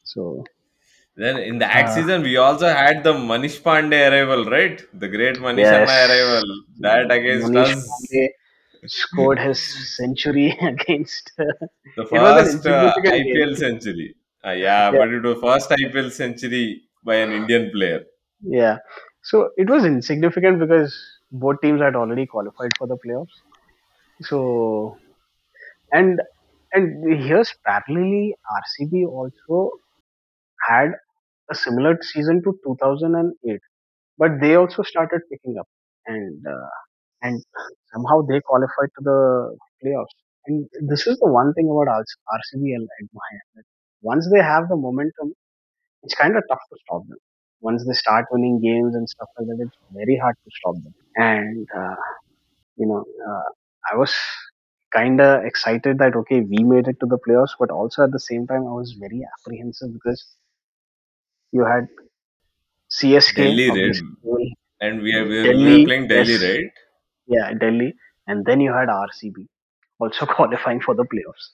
[0.05, 0.51] So
[1.17, 4.81] Then in that Uh, season, we also had the Manish Pandey arrival, right?
[4.99, 5.73] The great Manish Yes.
[5.73, 6.65] Anna arrival.
[6.81, 8.29] That against Manish us, Pandey
[8.87, 11.33] scored his century against.
[11.39, 13.43] uh, the It was an first uh, insignificant game.
[13.45, 14.17] IPL century.
[14.45, 14.99] Uh, yeah, Yeah.
[14.99, 18.05] but it was first IPL century by an Indian player.
[18.43, 18.79] yeah,
[19.23, 20.97] so it was insignificant because
[21.33, 23.37] both teams had already qualified for the playoffs.
[24.23, 24.97] So,
[25.93, 26.21] and
[26.73, 29.71] and here's parallelly, RCB also
[30.69, 30.93] had
[31.51, 33.61] a similar season to 2008,
[34.19, 35.69] but they also started picking up,
[36.07, 36.71] and uh,
[37.23, 37.43] and
[37.95, 40.17] somehow they qualified to the playoffs.
[40.47, 43.43] And this is the one thing about RCB I'll admire.
[43.57, 43.65] That
[44.03, 45.35] once they have the momentum,
[46.03, 47.19] it's kind of tough to stop them.
[47.63, 50.95] Once they start winning games and stuff like that, it's very hard to stop them
[51.16, 51.96] And uh,
[52.78, 53.44] you know, uh,
[53.92, 54.14] I was
[54.94, 58.20] kind of excited that okay, we made it to the playoffs, but also at the
[58.20, 60.26] same time, I was very apprehensive because
[61.52, 61.88] you had
[62.92, 63.72] CSK, Delhi, right?
[63.72, 66.44] obviously, And we, are, we, were- we Delhi, were playing Delhi, yes.
[66.44, 66.72] right?
[67.28, 67.94] yeah, Delhi,
[68.28, 69.48] and then you had RCB
[70.00, 71.50] also qualifying for the playoffs.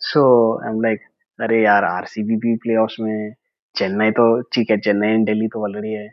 [0.00, 1.00] So I'm like,
[1.42, 3.32] अरे यार RCB भी playoffs में है,
[3.78, 4.24] चेन्नई तो
[4.54, 6.06] ठीक है Chennai and Delhi तो already है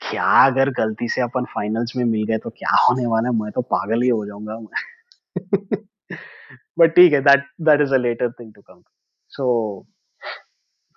[0.00, 3.34] क्या अगर गलती से अपन फाइनल्स में मिल गए तो क्या होने वाला है?
[3.42, 4.58] मैं तो पागल ही हो जाऊँगा।
[6.78, 8.82] बट ठीक है that that is a later thing to come
[9.32, 9.46] so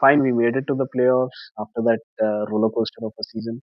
[0.01, 2.01] fine we made it to the playoffs after that
[2.51, 3.59] roller coaster of a season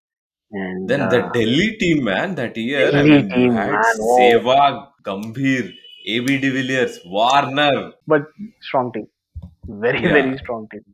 [0.53, 3.59] and then the Delhi team man that year I mean team
[3.95, 4.69] Sehwag
[5.09, 5.73] Gambhir
[6.17, 7.79] AB de Villiers Warner
[8.09, 8.27] but
[8.69, 10.93] strong team very very strong team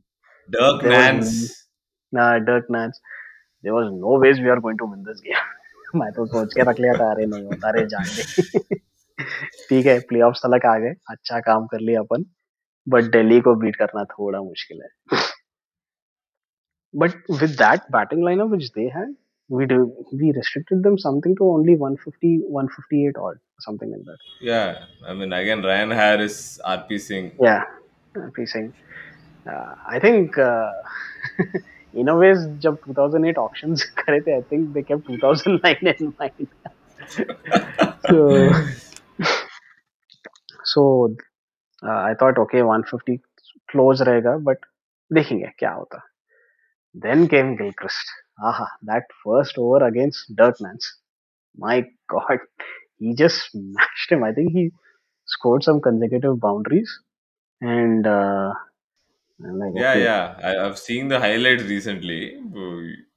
[0.49, 1.31] Dirk Nannes
[2.13, 3.01] ना Dirk Nannes
[3.63, 5.45] There was no ways we are going to win this game.
[5.95, 8.77] मैं तो सोच के रख लिया था अरे नहीं होता अरे जान दे
[9.69, 12.25] ठीक है प्लेऑफ्स तक आ गए अच्छा काम कर लिया अपन
[12.87, 15.21] बट दिल्ली को बीट करना थोड़ा मुश्किल है
[16.93, 19.09] but with that batting lineup which they had
[19.49, 19.77] we do
[20.21, 22.29] we restricted them something to only 150
[22.59, 26.37] 158 odd something like that Yeah, I mean again Ryan Harris,
[26.75, 27.27] RP Singh.
[27.47, 27.63] yeah
[28.15, 28.69] I'm saying
[29.45, 30.71] uh, I think uh,
[32.01, 36.47] in a ways जब 2008 auctions करे थे I think they kept 2009 in mind
[38.09, 38.17] so
[40.73, 40.83] so
[41.83, 43.17] uh, I thought okay 150
[43.73, 44.69] close रहेगा but
[45.13, 46.01] देखेंगे क्या होता
[47.05, 48.13] then came Gilchrist
[48.51, 50.87] aha that first over against Dirk Nance
[51.65, 51.77] my
[52.13, 52.47] god
[52.99, 54.69] he just smashed him I think he
[55.35, 56.91] scored some consecutive boundaries
[57.61, 58.53] and uh,
[59.43, 60.03] I'm like, Yeah, okay.
[60.03, 60.39] yeah.
[60.43, 62.37] I, I've seen the highlights recently.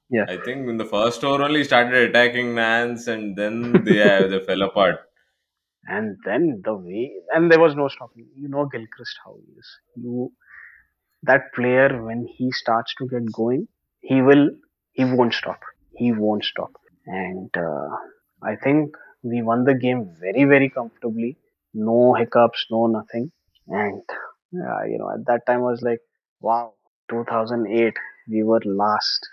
[0.09, 0.25] Yeah.
[0.27, 4.39] I think in the first over only started attacking Nannes and then they uh, they
[4.45, 4.99] fell apart.
[5.87, 8.27] And then the way, and there was no stopping.
[8.35, 9.67] You know Gilchrist how he is.
[9.95, 10.31] You,
[11.23, 13.67] that player when he starts to get going,
[13.99, 14.49] he will,
[14.93, 15.59] he won't stop.
[15.95, 16.71] He won't stop.
[17.05, 17.89] And uh,
[18.43, 21.37] I think we won the game very, very comfortably.
[21.73, 23.31] No hiccups, no nothing.
[23.67, 25.99] And uh, you know, at that time I was like,
[26.40, 26.74] wow,
[27.10, 27.94] 2008,
[28.28, 29.28] we were last.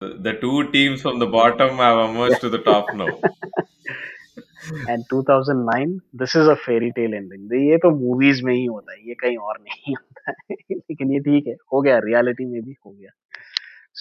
[0.00, 3.20] The two teams from the bottom have emerged to the top now.
[4.88, 8.98] And 2009 this is a fairy tale ending ये तो movies में ही होता है
[9.08, 12.76] ये कहीं और नहीं होता है लेकिन ये ठीक है हो गया रियलिटी में भी
[12.86, 13.10] हो गया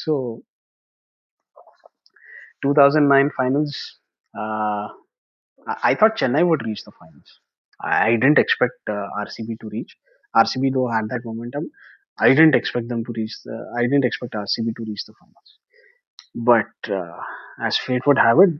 [0.03, 0.17] सो
[2.65, 3.75] 2009 finals
[4.33, 4.87] uh,
[5.89, 7.33] I thought Chennai would reach the finals
[7.79, 9.91] I didn't expect uh, RCB to reach
[10.43, 11.67] RCB though had that momentum
[12.18, 15.58] I didn't expect them to reach the I didn't expect RCB to reach the finals.
[16.34, 17.20] But uh,
[17.60, 18.50] as fate would have it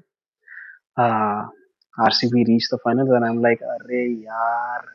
[0.98, 1.42] uh,
[2.00, 4.86] RCB reach the final and I am अरे यार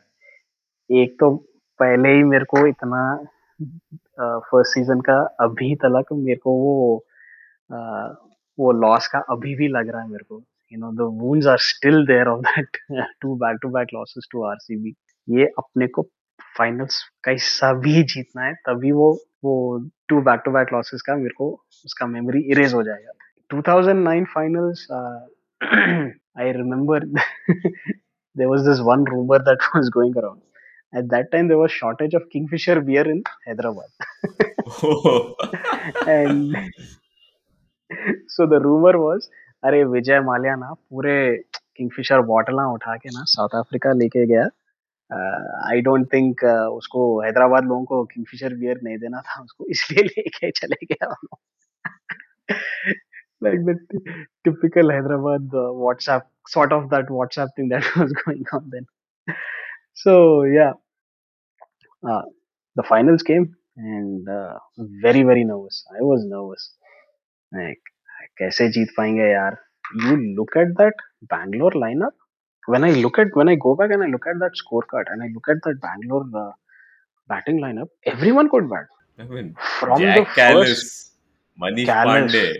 [0.90, 1.36] एक तो
[1.78, 3.24] पहले ही मेरे को इतना
[4.20, 7.04] first season का अभी तक मेरे को वो
[7.72, 8.14] uh,
[8.58, 10.42] वो लॉस का अभी भी लग रहा है मेरे को.
[10.72, 12.76] You know the wounds are still there of that
[13.22, 14.94] two back losses to RCB
[15.28, 16.02] ये अपने को
[16.58, 19.12] फाइनल्स कैसा भी जीतना है तभी वो
[19.44, 19.54] वो
[20.08, 21.50] to back to back losses का मेरे को
[21.84, 23.12] उसका मेमोरी इरेज हो जाएगा
[23.50, 25.18] 2009 finals uh,
[26.36, 27.00] I remember
[28.36, 30.42] there was this one rumor that was going around.
[30.92, 33.90] At that time, there was shortage of Kingfisher beer in Hyderabad,
[36.06, 36.54] and
[38.28, 39.28] so the rumor was,
[39.64, 41.14] अरे विजय माल्या ना पूरे
[41.76, 44.48] Kingfisher bottle उठा के ना south Africa लेके गया
[45.10, 46.42] आई don't think
[46.72, 51.14] उसको हैदराबाद लोगों को किंगफिशर बियर नहीं देना था, उसको इसलिए लेके चले गया
[53.44, 53.78] like the
[54.44, 58.86] typical Hyderabad WhatsApp sort of that WhatsApp thing that was going on then
[59.96, 60.14] so
[60.54, 60.72] yeah
[62.02, 63.44] the finals came
[63.78, 64.28] and
[65.04, 66.70] very very nervous I was nervous
[67.52, 67.88] like
[68.38, 69.56] कैसे जीत पाएँगे यार?
[70.02, 72.12] You look at that Bangalore lineup
[72.72, 75.22] When I look at when I go back and I look at that scorecard and
[75.22, 76.52] I look at that Bangalore uh,
[77.28, 78.86] batting lineup, everyone could bat.
[79.18, 81.10] I mean, From Jack the first Kallis,
[81.62, 82.50] Manish Kallis, Pandey,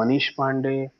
[0.00, 0.90] Manish Pandey,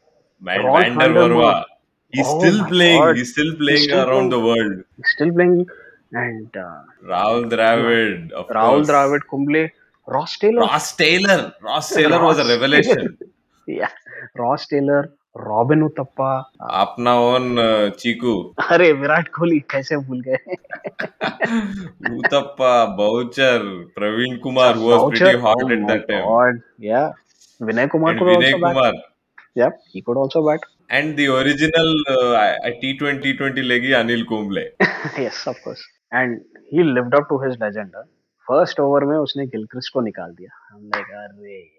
[0.40, 1.64] Man- Vander.
[2.11, 3.16] He's Oh still playing.
[3.16, 4.30] He's still playing still around playing.
[4.30, 4.76] the world.
[4.96, 5.66] He's still playing,
[6.12, 6.80] and uh,
[7.12, 8.88] Rahul Dravid, of Rahul course.
[8.88, 9.68] Dravid, Kumble,
[10.07, 10.62] Ross Taylor.
[10.62, 11.55] Ross Taylor.
[11.61, 13.18] Ross Taylor was a revelation.
[13.66, 13.90] yeah,
[14.34, 17.57] Ross Taylor, Robin Uthappa अपना own
[17.99, 20.39] Cheeku. अरे विराट कोहली कैसे भूल गए?
[22.16, 23.59] Uthappa Boucher
[23.95, 27.14] Praveen Kumar who was pretty hot at that time God yeah
[27.62, 28.93] Vinay Kumar को Vinay Kumar.
[29.59, 30.61] Yeah he he also bat
[30.91, 34.62] and the original original uh, T20 T20 leggy Anil Kumble.
[35.26, 35.82] yes, of course.
[36.12, 36.41] And
[36.72, 37.59] he lived up to his
[38.51, 41.78] first over में उसने Gilchrist को निकाल दिया। हमने कहा अरे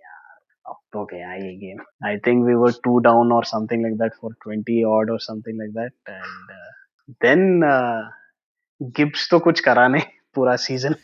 [0.96, 1.80] okay, game.
[2.04, 5.58] I think we were two down or something like that for 20 odd or something
[5.58, 5.92] like that.
[6.08, 8.10] And uh, then uh,
[8.94, 10.96] Gibbs to kuch karane pura season.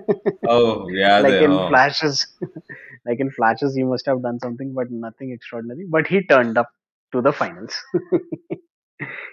[0.48, 1.20] oh, yeah.
[1.20, 1.68] like in oh.
[1.68, 2.26] flashes.
[3.06, 5.86] like in flashes, he must have done something, but nothing extraordinary.
[5.88, 6.70] But he turned up
[7.12, 7.74] to the finals.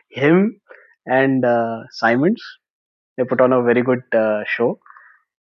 [0.09, 0.61] Him
[1.05, 2.43] and uh, Symonds,
[3.17, 4.79] they put on a very good uh, show.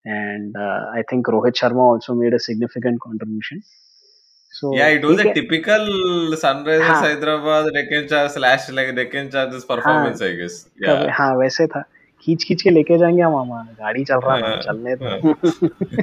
[0.04, 3.62] And uh, I think Rohit Sharma also made a significant contribution.
[4.56, 5.86] So Yeah, it was a है typical
[6.42, 10.58] Sunrisers हाँ। Hyderabad Deccan Charge slash like Deccan Charges performance, I guess.
[10.84, 11.10] कब- Yeah.
[11.18, 11.82] हाँ वैसे था।
[12.22, 15.34] खींच खींच के लेके जाएँगे हम मामा गाड़ी चल रहा ना चलने तो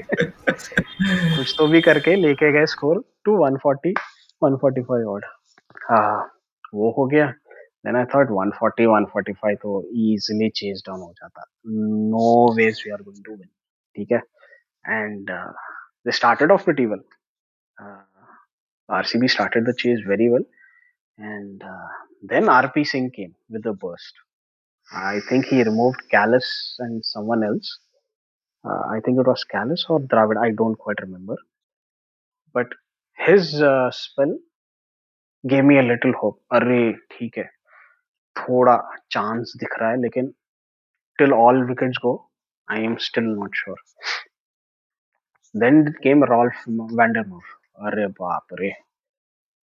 [1.38, 3.94] कुछ तो भी करके लेके गए स्कोर टू 140
[4.42, 5.26] 145 ऑड
[5.90, 6.12] हाँ
[6.74, 7.26] वो हो गया।
[7.86, 11.46] देन आई थॉट 140 145 तो इजीली चेज डाउन हो जाता।
[12.14, 13.48] No ways we are going to win
[13.96, 14.22] ठीक है?
[14.86, 17.02] And they started off pretty well
[18.92, 20.44] RCB started the chase very well,
[21.18, 21.88] and uh,
[22.24, 24.14] then RP Singh came with a burst.
[24.94, 27.80] I think he removed Kallis and someone else.
[28.66, 30.38] Uh, I think it was Kallis or Dravid.
[30.38, 31.38] I don't quite remember.
[32.54, 32.68] But
[33.16, 34.38] his uh, spell
[35.48, 36.40] gave me a little hope.
[36.54, 36.82] अरे
[37.12, 37.50] ठीक है
[38.40, 38.78] थोड़ा
[39.12, 40.34] chance दिख रहा है लेकिन
[41.22, 42.30] till all wickets go,
[42.68, 43.78] I am still not sure.
[45.54, 47.61] Then came Rolf Vandermeer.
[47.88, 48.72] अरे बाप रे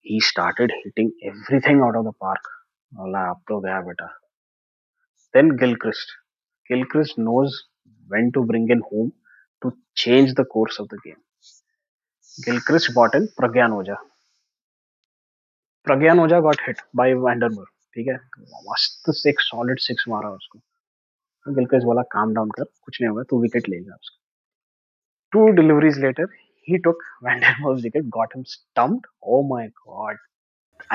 [0.06, 2.50] he started hitting everything out of the park.
[2.92, 4.08] बोला अब तो गया बेटा
[5.34, 6.12] then Gilchrist.
[6.70, 7.56] Gilchrist knows
[8.08, 9.10] when to bring in whom
[9.62, 11.18] to change the course of the game.
[12.38, 13.96] Gilchrist bought in Pragyan Oja.
[15.86, 17.68] Pragyan Oja got hit by Vandermeer.
[17.94, 18.14] ठीक है
[18.64, 20.58] मस्त से एक सॉलिड सिक्स मारा उसको
[21.46, 24.18] गिलक्रिस्ट बोला काम डाउन कर कुछ नहीं होगा तू विकेट लेगा उसको
[25.32, 26.26] two deliveries later
[26.72, 29.06] he took Vandermeer's wicket, got him stumped.
[29.34, 30.16] Oh my god!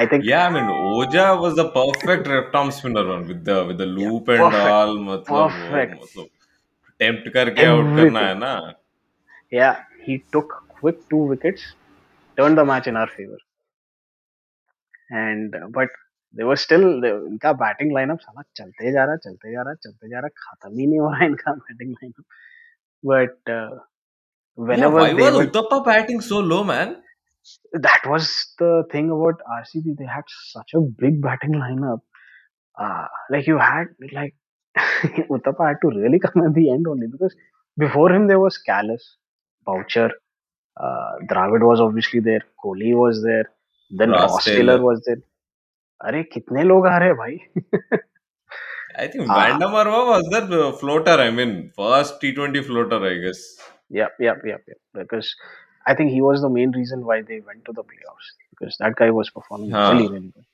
[0.02, 3.58] I think Yeah, I mean Oja was the perfect left arm spinner one with the
[3.72, 4.96] with the loop yeah, and all.
[5.10, 5.96] मतलब perfect.
[6.04, 6.30] मतलब
[7.06, 8.54] tempt करके out करना है ना.
[9.60, 11.66] yeah, he took quick two wickets,
[12.38, 13.42] turned the match in our favor.
[15.12, 15.90] And uh, but
[16.34, 20.20] they were still इनका batting lineup साला चलते जा रहा चलते जा रहा चलते जा
[20.20, 22.26] रहा खत्म ही नहीं हो रहा इनका batting lineup
[23.12, 23.52] but
[24.56, 27.02] whenever yeah, why they was were, Uthappa batting so low, man?
[27.74, 29.98] That was the thing about RCB.
[29.98, 32.02] They had such a big batting lineup.
[32.80, 34.36] Uh, like you had like
[34.78, 37.36] Uthappa had to really come at the end only because
[37.78, 39.02] before him there was Kallis,
[39.66, 40.12] Boucher,
[40.80, 43.46] uh, Dravid was obviously there, Kohli was there,
[43.92, 45.22] then Ross Taylor was there.
[46.06, 47.38] अरे कितने लोग आ रहे हैं भाई
[48.96, 50.72] I think Van der Merwe was there.
[50.74, 51.14] floater.
[51.26, 53.40] I mean, first T20 floater, I guess.
[53.91, 55.35] yep yep yep yep because
[55.87, 58.97] I think he was the main reason why they went to the playoffs because that
[58.97, 59.91] guy was performing हाँ.
[59.91, 60.45] really really well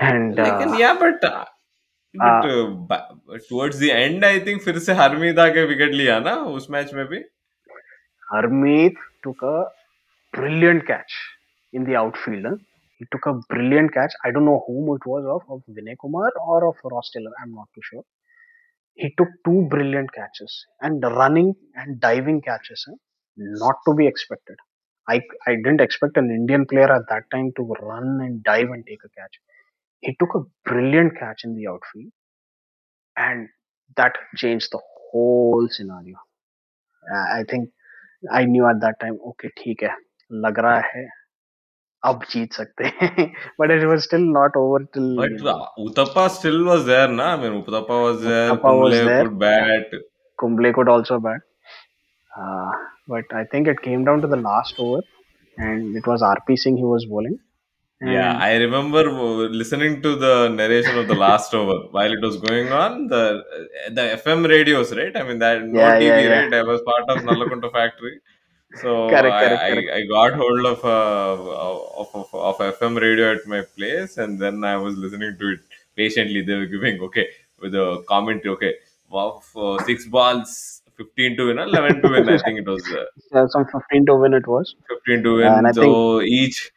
[0.00, 1.44] and लेकिन uh, yeah, but uh,
[2.14, 6.34] but uh, ba- towards the end, I think फिर से हरमीत आके wicket लिया ना
[6.58, 7.22] उस match में भी.
[8.32, 8.94] Harmeet
[9.24, 9.66] took a
[10.36, 11.16] brilliant catch
[11.72, 12.44] in the outfield.
[12.44, 12.56] huh?
[12.98, 14.12] He took a brilliant catch.
[14.24, 17.30] I don't know whom it was of, of Vinay Kumar or of Ross Taylor.
[17.42, 18.04] I'm not too sure.
[18.94, 22.84] He took two brilliant catches and running and diving catches.
[22.88, 22.96] huh?
[23.36, 24.56] Not to be expected.
[25.08, 28.84] I, I didn't expect an Indian player at that time to run and dive and
[28.86, 29.40] take a catch.
[30.00, 32.12] He took a brilliant catch in the outfield
[33.16, 33.48] and
[33.96, 36.16] that changed the whole scenario.
[37.12, 37.70] I I think
[38.32, 39.96] I knew at that time, okay, ठीक है,
[40.46, 41.06] लग रहा है,
[43.57, 45.09] But it was still not over till.
[45.21, 48.97] Still not uh, still was there na i mean uthappa was there uthappa kumble was
[49.09, 49.27] there.
[49.91, 50.01] could
[50.43, 51.41] kumble could also bat
[52.41, 52.71] uh,
[53.13, 55.01] but i think it came down to the last over
[55.67, 57.37] and it was rp singh who was bowling
[58.03, 59.03] yeah, I remember
[59.49, 63.07] listening to the narration of the last over while it was going on.
[63.07, 63.43] The
[63.91, 65.15] the FM radios, right?
[65.15, 68.15] I mean that yeah, not TV, yeah, I was part of Nalakunta factory.
[68.75, 69.89] So Correct, I, correct, correct.
[69.93, 74.63] I, got hold of, a of, of of FM radio at my place, and then
[74.63, 75.59] I was listening to it
[75.95, 76.41] patiently.
[76.41, 77.27] They were giving okay
[77.59, 78.53] with a commentary.
[78.55, 78.75] Okay,
[79.11, 79.43] of
[79.85, 82.29] six balls, fifteen to win, eleven to win.
[82.29, 82.83] I think it was
[83.33, 84.75] uh, some 15 to win it was.
[84.87, 85.73] fifteen to And I win.
[85.73, 86.71] think So each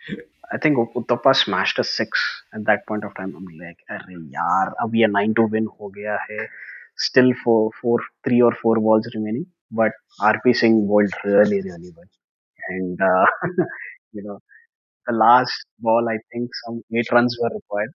[0.53, 3.35] I think Uthappa smashed a six at that point of time.
[3.37, 6.47] I'm like, अरे यार अब ये nine to win हो गया है.
[6.97, 12.06] Still four, four, three or four balls remaining but RP Singh bowled really, really well.
[12.70, 13.26] And uh,
[14.14, 14.40] you know,
[15.08, 17.92] the last ball, I think some eight runs were required,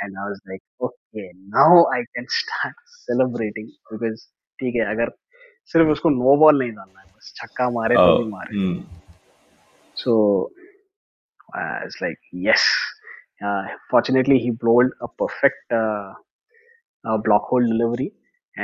[0.00, 2.74] and I was like, okay, now I can start
[3.06, 4.28] celebrating because
[4.60, 5.10] ठीक है, अगर
[5.72, 8.58] सिर्फ उसको no ball नहीं डालना है, बस छक्का मारे तो भी oh, मारे.
[8.58, 8.82] hmm.
[9.96, 10.50] So
[11.54, 12.64] uh, it's like yes.
[13.44, 15.72] Uh, fortunately, he bowled a perfect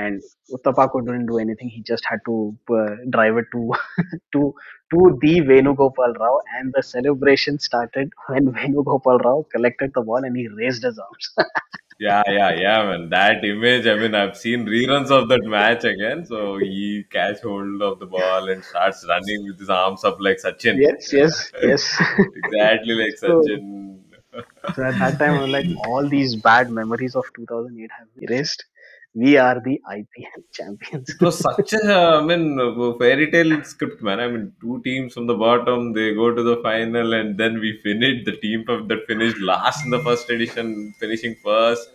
[0.03, 1.69] block hole delivery, and Uthappa couldn't do anything.
[1.69, 3.73] He just had to uh, drive it to
[4.33, 4.53] to
[4.93, 10.35] to the Venugopal Rao, and the celebration started when Venugopal Rao collected the ball and
[10.35, 11.35] he raised his arms.
[11.97, 13.09] Yeah, yeah, yeah, man.
[13.09, 16.25] That image, I mean, I've seen reruns of that match again.
[16.25, 20.37] So he catch hold of the ball and starts running with his arms up like
[20.43, 20.75] Sachin.
[20.77, 22.01] yes, yes, yes.
[22.35, 23.99] exactly like So- Sachin.
[24.75, 28.65] So at that time, I'm like, all these bad memories of 2008 have been erased.
[29.15, 31.09] We are the IPL champions.
[31.09, 32.57] It was such a, I mean,
[32.99, 34.19] fairy tale script, man.
[34.19, 37.79] I mean, two teams from the bottom, they go to the final, and then we
[37.81, 41.89] finish the team that finished last in the first edition, finishing first.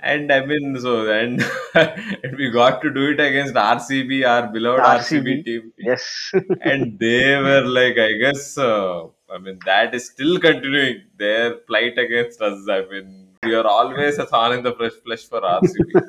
[0.00, 1.44] And I mean, so and,
[1.74, 6.32] and we got to do it against RCB, our beloved RCB RCB, team, yes.
[6.62, 11.98] and they were like, I guess, uh, I mean, that is still continuing their plight
[11.98, 12.66] against us.
[12.70, 16.00] I mean, we are always a thorn in the flesh, flesh for RCB.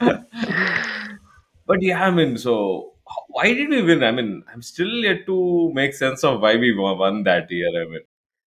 [1.66, 2.94] But yeah, I mean, so
[3.28, 4.02] why did we win?
[4.04, 7.68] I mean, I'm still yet to make sense of why we won that year.
[7.82, 8.02] I mean,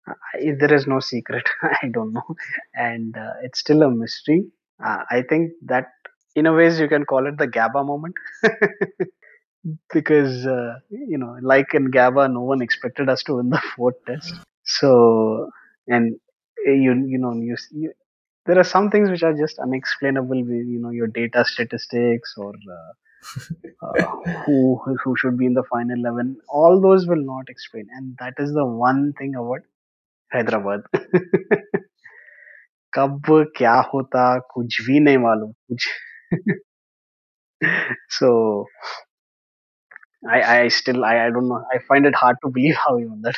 [0.08, 1.48] I- there is no secret.
[1.84, 2.36] I don't know,
[2.76, 4.46] and uh, it's still a mystery.
[4.84, 5.88] Uh, I think that
[6.36, 8.16] in a ways you can call it the Gabba moment
[9.94, 13.96] because uh, you know, like in Gabba, no one expected us to win the fourth
[14.08, 14.34] test.
[14.64, 15.50] So,
[15.88, 16.18] and uh,
[16.67, 17.93] you you know you, you
[18.47, 20.45] there are some things which are just unexplainable.
[20.45, 24.07] with, You know, your data statistics or uh, uh,
[24.47, 26.37] who who should be in the final eleven.
[26.49, 29.63] All those will not explain, and that is the one thing about
[30.33, 30.83] Hyderabad.
[32.95, 33.23] कब
[33.57, 34.25] क्या होता
[34.55, 35.89] कुछ भी नहीं मालूम कुछ
[38.19, 38.65] so
[40.28, 43.10] I I still I, I don't know I find it hard to believe how you
[43.10, 43.36] won that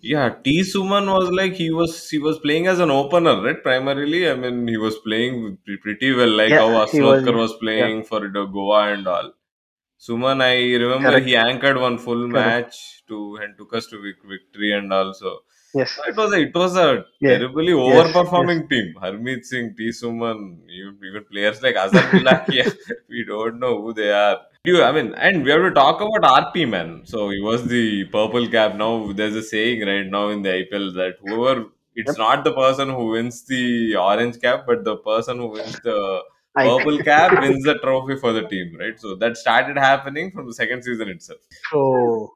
[0.00, 0.60] yeah, T.
[0.62, 3.62] Suman was like he was he was playing as an opener, right?
[3.62, 7.52] Primarily, I mean, he was playing pretty well, like how yeah he was Asnodkar was
[7.52, 9.32] yeah playing for the Goa and all.
[9.98, 10.54] Suman, I
[10.84, 14.92] remember correct he anchored one full correct match to and took us to victory and
[14.92, 15.40] also.
[15.74, 18.94] yes So it was a, it was a yeah terribly yes yes overperforming team.
[19.02, 19.90] Harmeet Singh, T.
[19.90, 22.74] Suman, even, even players like Azhar Bilakhia,
[23.08, 24.38] we don't know who they are.
[24.66, 27.02] You, I mean, and we have to talk about RP man.
[27.04, 28.74] So he was the purple cap.
[28.74, 32.52] Now there's a saying right now in the IPL that whoever it's yep not the
[32.52, 36.22] person who wins the orange cap, but the person who wins the
[36.56, 38.98] I purple cap wins the trophy for the team, right?
[38.98, 41.40] So that started happening from the second season itself.
[41.70, 42.32] so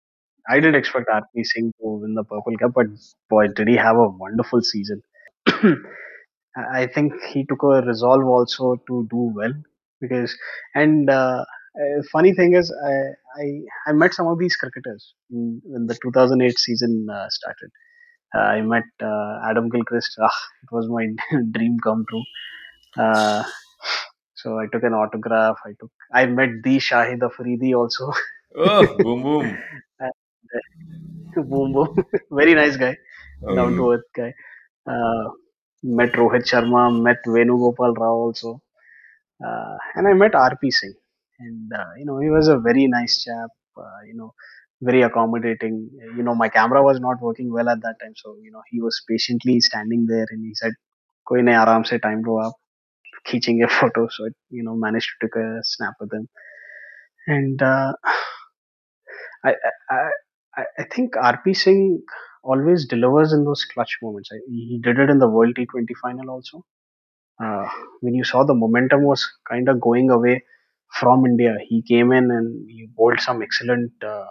[0.48, 2.86] I didn't expect RP Singh to win the purple cup but
[3.28, 5.02] boy did he have a wonderful season
[5.46, 5.74] I
[6.80, 9.52] I think he took a resolve also to do well
[10.00, 10.36] because
[10.74, 11.44] and uh,
[11.78, 12.94] uh, funny thing is I,
[13.42, 13.46] I
[13.88, 17.70] I met some of these cricketers in, when the 2008 season uh, started.
[18.34, 20.16] Uh, I met uh, Adam Gilchrist.
[20.20, 21.06] Ah, it was my
[21.52, 22.24] dream come true.
[22.98, 23.42] Uh,
[24.34, 25.58] so I took an autograph.
[25.66, 28.12] I took I met the Shahid Afridi also.
[28.54, 29.64] Oh, boom, boom.
[31.50, 31.88] boom boom,
[32.30, 32.96] very nice guy,
[33.54, 34.32] down to Um, earth guy.
[34.86, 35.30] Uh,
[35.82, 36.82] met Rohit Sharma.
[37.02, 38.60] Met Venugopal Rao also.
[39.44, 40.94] uh, and I met RP Singh,
[41.39, 43.49] and uh, you know he was a very nice chap.
[43.77, 44.33] Uh, you know,
[44.81, 45.89] very accommodating.
[46.17, 48.81] You know, my camera was not working well at that time, so you know he
[48.81, 50.73] was patiently standing there, and he said,
[51.31, 52.53] "कोई नहीं आराम से time लो आप
[53.27, 56.27] खींचेंगे photo." So I, you know managed to take a snap with him,
[57.27, 57.93] and uh,
[59.43, 59.53] I,
[59.89, 60.09] I
[60.57, 62.01] I I think RP Singh
[62.43, 64.29] always delivers in those clutch moments.
[64.31, 66.63] I, he did it in the World T20 final also
[67.43, 67.67] uh,
[68.01, 70.43] when you saw the momentum was kind of going away
[70.92, 74.26] from India, he came in and he bowled some excellent uh,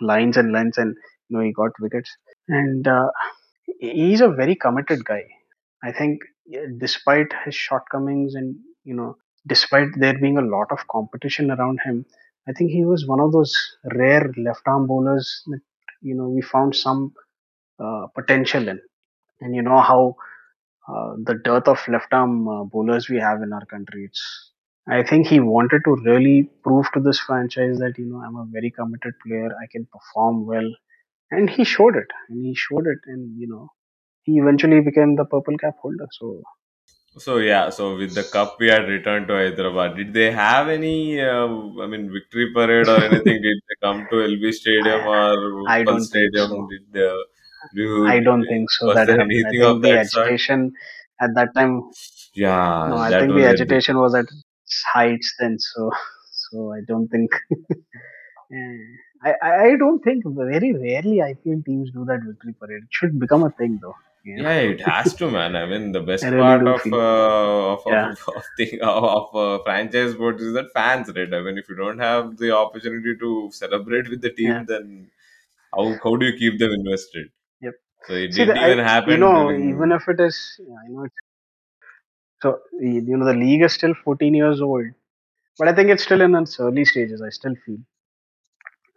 [0.00, 0.96] lines and lengths, and
[1.28, 2.10] you know he got wickets.
[2.48, 3.10] And uh,
[3.80, 5.24] he's a very committed guy.
[5.82, 6.20] I think,
[6.78, 12.06] despite his shortcomings, and you know, despite there being a lot of competition around him,
[12.48, 13.54] I think he was one of those
[13.94, 15.60] rare left-arm bowlers that
[16.02, 17.12] you know we found some
[17.82, 18.80] uh, potential in.
[19.40, 20.16] And you know how
[20.88, 24.04] uh, the dearth of left arm uh, bowlers we have in our country.
[24.04, 24.52] It's
[24.90, 28.46] I think he wanted to really prove to this franchise that you know I'm a
[28.50, 29.50] very committed player.
[29.62, 30.70] I can perform well,
[31.30, 32.06] and he showed it.
[32.28, 33.68] And he showed it, and you know
[34.22, 36.08] he eventually became the purple cap holder.
[36.12, 36.42] So
[37.16, 39.96] so yeah, so with the cup we had returned to Hyderabad.
[39.96, 41.46] Did they have any, uh,
[41.82, 43.42] I mean, victory parade or anything?
[43.42, 46.48] Did they come to LB Stadium I, or I don't Stadium?
[46.48, 46.68] so.
[46.70, 47.10] Did they,
[47.74, 48.94] do I don't think so.
[48.94, 49.32] That happened.
[49.32, 50.26] I think of the that sort?
[50.26, 50.72] agitation
[51.20, 51.82] at that time.
[52.34, 54.26] Yeah, No, I think the agitation was at
[54.92, 55.58] heights then.
[55.58, 55.90] So
[56.32, 57.30] so I don't think.
[58.52, 58.78] Eh,
[59.28, 62.82] I, I I don't think very rarely IPL teams do that victory parade.
[62.84, 63.94] It should become a thing though.
[64.24, 65.56] You know, Yeah, it has to, man.
[65.56, 69.62] I mean, the best really part of uh, of Yeah, of of, thing, of uh,
[69.64, 71.32] franchise sports is that fans, right?
[71.34, 75.10] I mean, if you don't have the opportunity to celebrate with the yeah, team, then
[75.74, 77.30] how how do you keep them invested?
[77.60, 77.74] yep.
[78.06, 80.76] So it See, didn't the, I even you happen know even if it is, yeah,
[80.84, 81.16] I know it's
[82.42, 84.86] so you know the league is still 14 years old,
[85.58, 87.22] but I think it's still in its early stages.
[87.22, 87.78] I still feel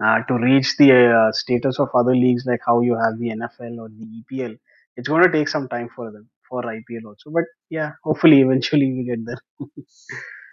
[0.03, 3.79] uh, to reach the uh, status of other leagues like how you have the NFL
[3.79, 4.57] or the EPL,
[4.97, 7.29] it's going to take some time for them for IPL also.
[7.29, 9.41] But yeah, hopefully eventually we get there.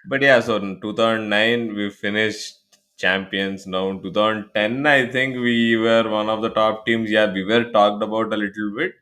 [0.08, 2.56] But yeah, so in 2009 we finished
[2.96, 3.66] champions.
[3.66, 7.10] Now in 2010, I think we were one of the top teams.
[7.10, 8.94] Yeah, we were talked about a little bit,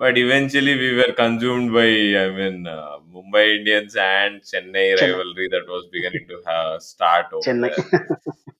[0.00, 1.88] but eventually we were consumed by
[2.24, 7.32] I mean uh, Mumbai Indians and Chennai Chennai, rivalry that was beginning to have start
[7.32, 7.70] over Chennai.
[7.70, 7.84] there.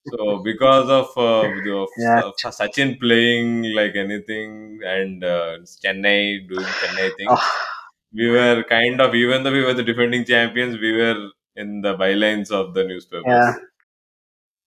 [0.05, 6.49] So because of, uh, the, of, yeah, of Sachin playing like anything and uh, Chennai
[6.49, 7.67] doing Chennai things, oh,
[8.13, 11.95] we were kind of even though we were the defending champions, we were in the
[11.97, 12.85] bylines of the
[13.25, 13.57] yeah, newspapers.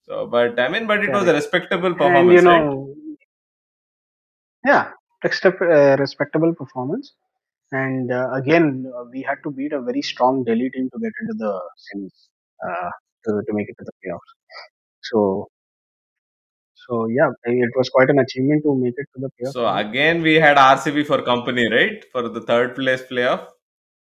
[0.03, 1.33] So, but I mean, but it was a correct.
[1.33, 2.65] respectable And you performance, right?
[2.65, 2.95] know,
[4.65, 4.91] yeah,
[5.23, 7.13] respect, uh, respectable performance.
[7.71, 11.11] And uh, again, uh, we had to beat a very strong Delhi team to get
[11.21, 12.27] into the semis
[12.67, 12.89] uh,
[13.25, 14.31] to, to make it to the playoffs.
[15.01, 15.47] So,
[16.75, 19.53] so yeah, it was quite an achievement to make it to the playoffs.
[19.53, 20.21] So again.
[20.21, 23.47] we had RCB for company, right, for the third place playoff.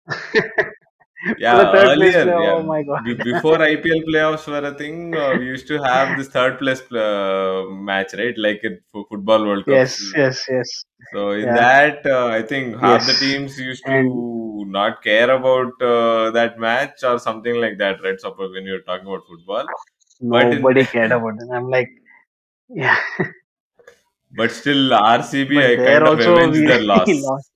[1.36, 3.04] Yeah, the third place earlier, player, yeah, oh my god.
[3.04, 6.80] be- before IPL playoffs were a thing, uh, we used to have this third place
[6.92, 9.74] uh, match, right, like in fo- football World Cups.
[9.74, 10.84] Yes, yes, yes.
[11.12, 13.18] So in Yeah, that, uh, I think half the yes.
[13.18, 18.18] teams used And to not care about uh, that match or something like that, right?
[18.20, 19.70] Suppose when you're talking about football,
[20.30, 21.48] but in nobody cared about it.
[21.52, 21.88] I'm like,
[22.68, 22.98] yeah.
[24.30, 27.22] but still RCB, But I there kind of also avenged we their really loss.
[27.22, 27.50] lost.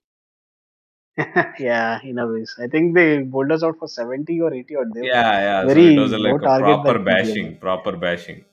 [1.58, 2.54] yeah, in a ways.
[2.58, 5.32] I think they bowled us out for 70 or 80 or they Yeah,
[5.62, 5.68] yeah.
[5.68, 7.40] So it very was a, low like a target proper that we gave them.
[7.40, 8.44] bashing, proper bashing.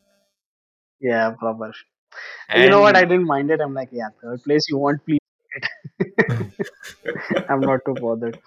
[0.99, 1.73] Yeah, proper.
[2.53, 2.95] You know what?
[2.95, 3.59] I And didn't mind it.
[3.61, 5.19] I'm like, yeah, third place you want, please.
[7.49, 8.39] I'm not too bothered.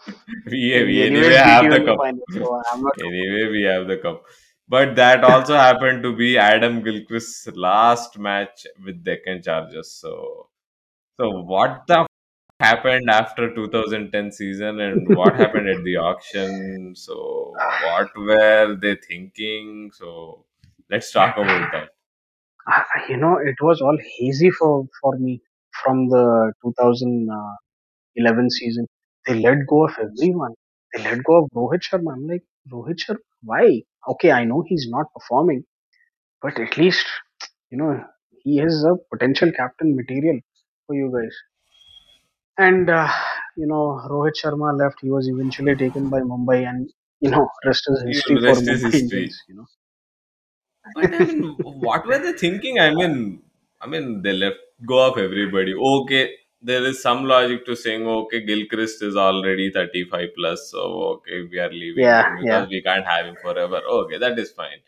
[0.46, 2.00] we, We we anyway beat have you the in the cup.
[2.00, 4.24] final, so I'm not too Anyway, we have the cup.
[4.68, 9.92] But that also happened to be Adam Gilchrist's last match with Deccan Chargers.
[9.92, 10.48] So,
[11.18, 12.08] so what the f-
[12.60, 16.94] happened after 2010 season and what happened at the auction?
[16.96, 19.90] So, what were they thinking?
[19.92, 20.46] So,
[20.90, 21.90] let's talk about that.
[23.08, 25.40] You know, it was all hazy for for me
[25.82, 28.86] from the 2011 season.
[29.26, 30.54] They let go of everyone.
[30.92, 32.12] They let go of Rohit Sharma.
[32.14, 32.42] I'm like,
[32.72, 33.82] Rohit Sharma, why?
[34.08, 35.64] Okay, I know he's not performing,
[36.42, 37.06] but at least
[37.70, 37.92] you know
[38.44, 40.40] he is a potential captain material
[40.86, 41.36] for you guys.
[42.58, 43.08] And uh,
[43.56, 45.00] you know, Rohit Sharma left.
[45.02, 46.90] He was eventually taken by Mumbai, and
[47.20, 48.98] you know, rest is history for rest is Mumbai history.
[48.98, 49.42] Indians.
[49.48, 49.66] You know,
[50.94, 52.78] But I mean, what were they thinking?
[52.78, 53.42] I mean,
[53.80, 55.74] I mean, they left go of everybody.
[55.74, 56.30] Okay,
[56.60, 60.80] there is some logic to saying, okay, Gilchrist is already 35 plus, so
[61.14, 62.64] okay, we are leaving yeah, him yeah.
[62.64, 63.80] because we can't have him forever.
[64.00, 64.78] Okay, that is fine.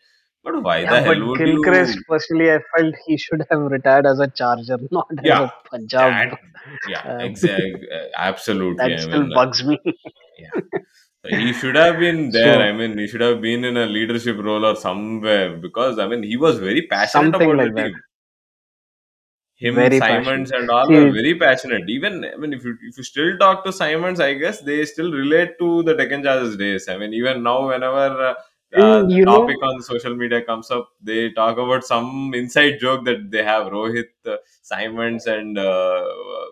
[0.43, 2.03] But why Yeah, the but hell would Gilchrist, you?
[2.07, 6.11] personally, I felt he should have retired as a Charger, not as Yeah, a Punjab.
[6.11, 6.37] that,
[6.87, 8.77] yeah, Um, exactly, absolutely.
[8.79, 9.79] that I still mean, uh, bugs me.
[10.37, 10.51] yeah.
[11.29, 12.61] So he should have been there.
[12.61, 16.23] I mean, he should have been in a leadership role or somewhere because I mean,
[16.23, 17.91] he was very passionate about the like that.
[17.91, 18.01] team.
[19.55, 20.53] him, Very Symonds, passionate.
[20.53, 21.89] and all were very passionate.
[21.89, 25.11] Even I mean, if you if you still talk to Symonds, I guess they still
[25.11, 26.87] relate to the Deccan Chargers days.
[26.89, 28.33] I mean, even now, whenever uh,
[28.77, 32.79] uh, the you know, topic on social media comes up, they talk about some inside
[32.79, 36.03] joke that they have Rohit, uh, Symonds, and uh,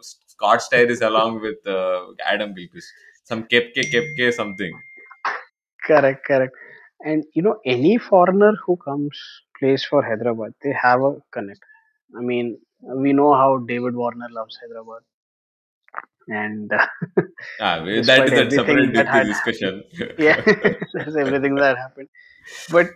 [0.01, 2.87] Scott Styris along with uh, Adam Gilchrist.
[3.23, 4.73] Some Kepke Kepke something.
[5.85, 6.55] correct, correct.
[7.05, 9.19] And you know, any foreigner who comes
[9.59, 11.61] plays for Hyderabad, they have a connect.
[12.17, 15.03] I mean, we know how David Warner loves Hyderabad,
[16.27, 16.85] and uh,
[17.59, 19.83] Ah, that is a separate that had, discussion.
[20.17, 20.41] yeah,
[20.93, 22.09] there's everything that happened.
[22.71, 22.87] But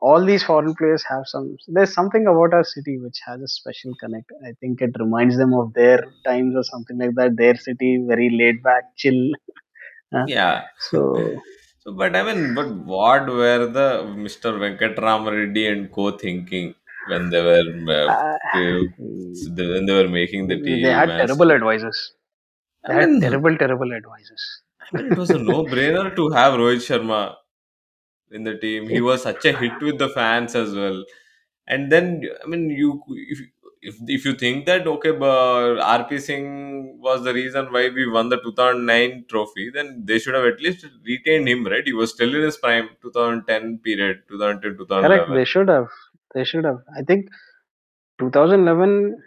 [0.00, 1.56] all these foreign players have some.
[1.68, 4.30] There's something about our city which has a special connect.
[4.46, 7.36] I think it reminds them of their times or something like that.
[7.36, 9.30] Their city, very laid back, chill.
[10.26, 10.64] yeah.
[10.78, 11.40] so
[11.80, 13.88] So, but I mean, but what were the
[14.24, 14.50] Mr.
[14.62, 16.74] Venkatram Reddy and co thinking
[17.08, 22.14] when they were uh, uh, when they were making the team they had terrible advisors.
[22.86, 24.44] They I had mean, terrible, terrible advisors.
[24.82, 27.36] I mean, it was a no-brainer to have Rohit Sharma
[28.30, 28.88] in the team.
[28.88, 31.04] He was such a hit with the fans as well.
[31.66, 33.40] And then, I mean, you if
[33.82, 38.28] if, if you think that okay, but RP Singh was the reason why we won
[38.28, 41.84] the 2009 trophy, then they should have at least retained him, right?
[41.84, 45.10] He was still in his prime, 2010 period, 2010 2011.
[45.10, 45.38] Correct.
[45.38, 45.88] They should have.
[46.34, 46.80] They should have.
[46.96, 47.28] I think
[48.18, 49.22] 2011,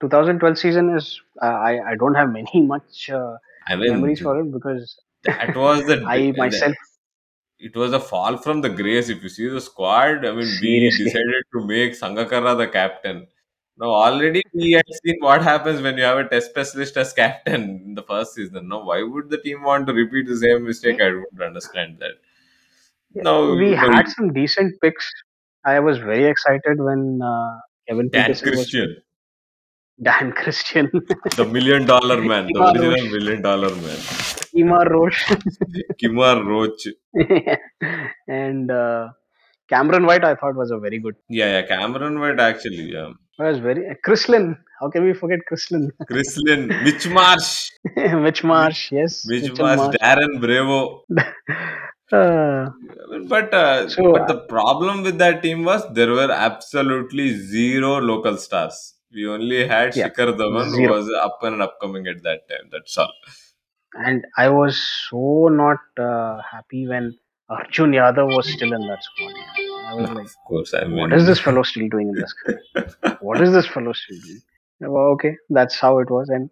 [0.00, 1.20] 2012 season is.
[1.42, 5.54] Uh, I I don't have many much uh, I mean, memories for it because that
[5.54, 6.74] was the, I myself
[7.58, 9.08] it was a fall from the grace.
[9.08, 13.26] If you see the squad, I mean, we seriously decided to make Sangakkara the captain.
[13.76, 17.82] Now already we had seen what happens when you have a test specialist as captain
[17.84, 18.68] in the first season.
[18.68, 21.00] Now why would the team want to repeat the same mistake?
[21.00, 22.12] I don't understand that.
[23.14, 25.10] Yeah, No, we had some decent picks.
[25.64, 28.96] I was very excited when uh, Kevin Dan Pietersen was Christian.
[30.02, 30.90] Dan Christian,
[31.36, 33.98] the million dollar man, the original million dollar man,
[34.56, 35.24] Kemar Roach,
[36.02, 36.86] Kemar Roach.
[38.28, 39.08] and uh,
[39.68, 40.24] Cameron White.
[40.24, 41.16] I thought was a very good.
[41.28, 42.92] Yeah, yeah, Cameron White actually.
[42.92, 44.56] Yeah, Was very Chris Lynn.
[44.80, 45.90] How can we forget Chris Lynn?
[46.08, 48.92] Chris Lynn, Mitch Marsh, Mitch Marsh.
[48.92, 49.96] Yes, Mitch Marsh, Marsh.
[49.96, 51.04] Darren Bravo.
[52.12, 52.70] Uh,
[53.28, 58.36] But uh, So, but the problem with that team was there were absolutely zero local
[58.36, 58.94] stars.
[59.12, 62.68] We only had Yeah, Shikhar Dhawan who was up and upcoming at that time.
[62.70, 63.12] That's all.
[63.94, 64.78] And I was
[65.08, 67.16] so not uh, happy when
[67.48, 69.34] Arjun Yadav was still in that squad.
[69.86, 72.34] I was like, Of course, I mean, what is this fellow still doing in this?
[73.20, 74.42] What is this fellow still doing?
[74.80, 76.28] Well, okay, that's how it was.
[76.28, 76.50] And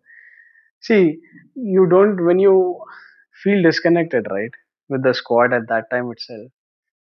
[0.81, 1.19] see,
[1.55, 2.81] you don't when you
[3.43, 4.51] feel disconnected, right,
[4.89, 6.51] with the squad at that time itself,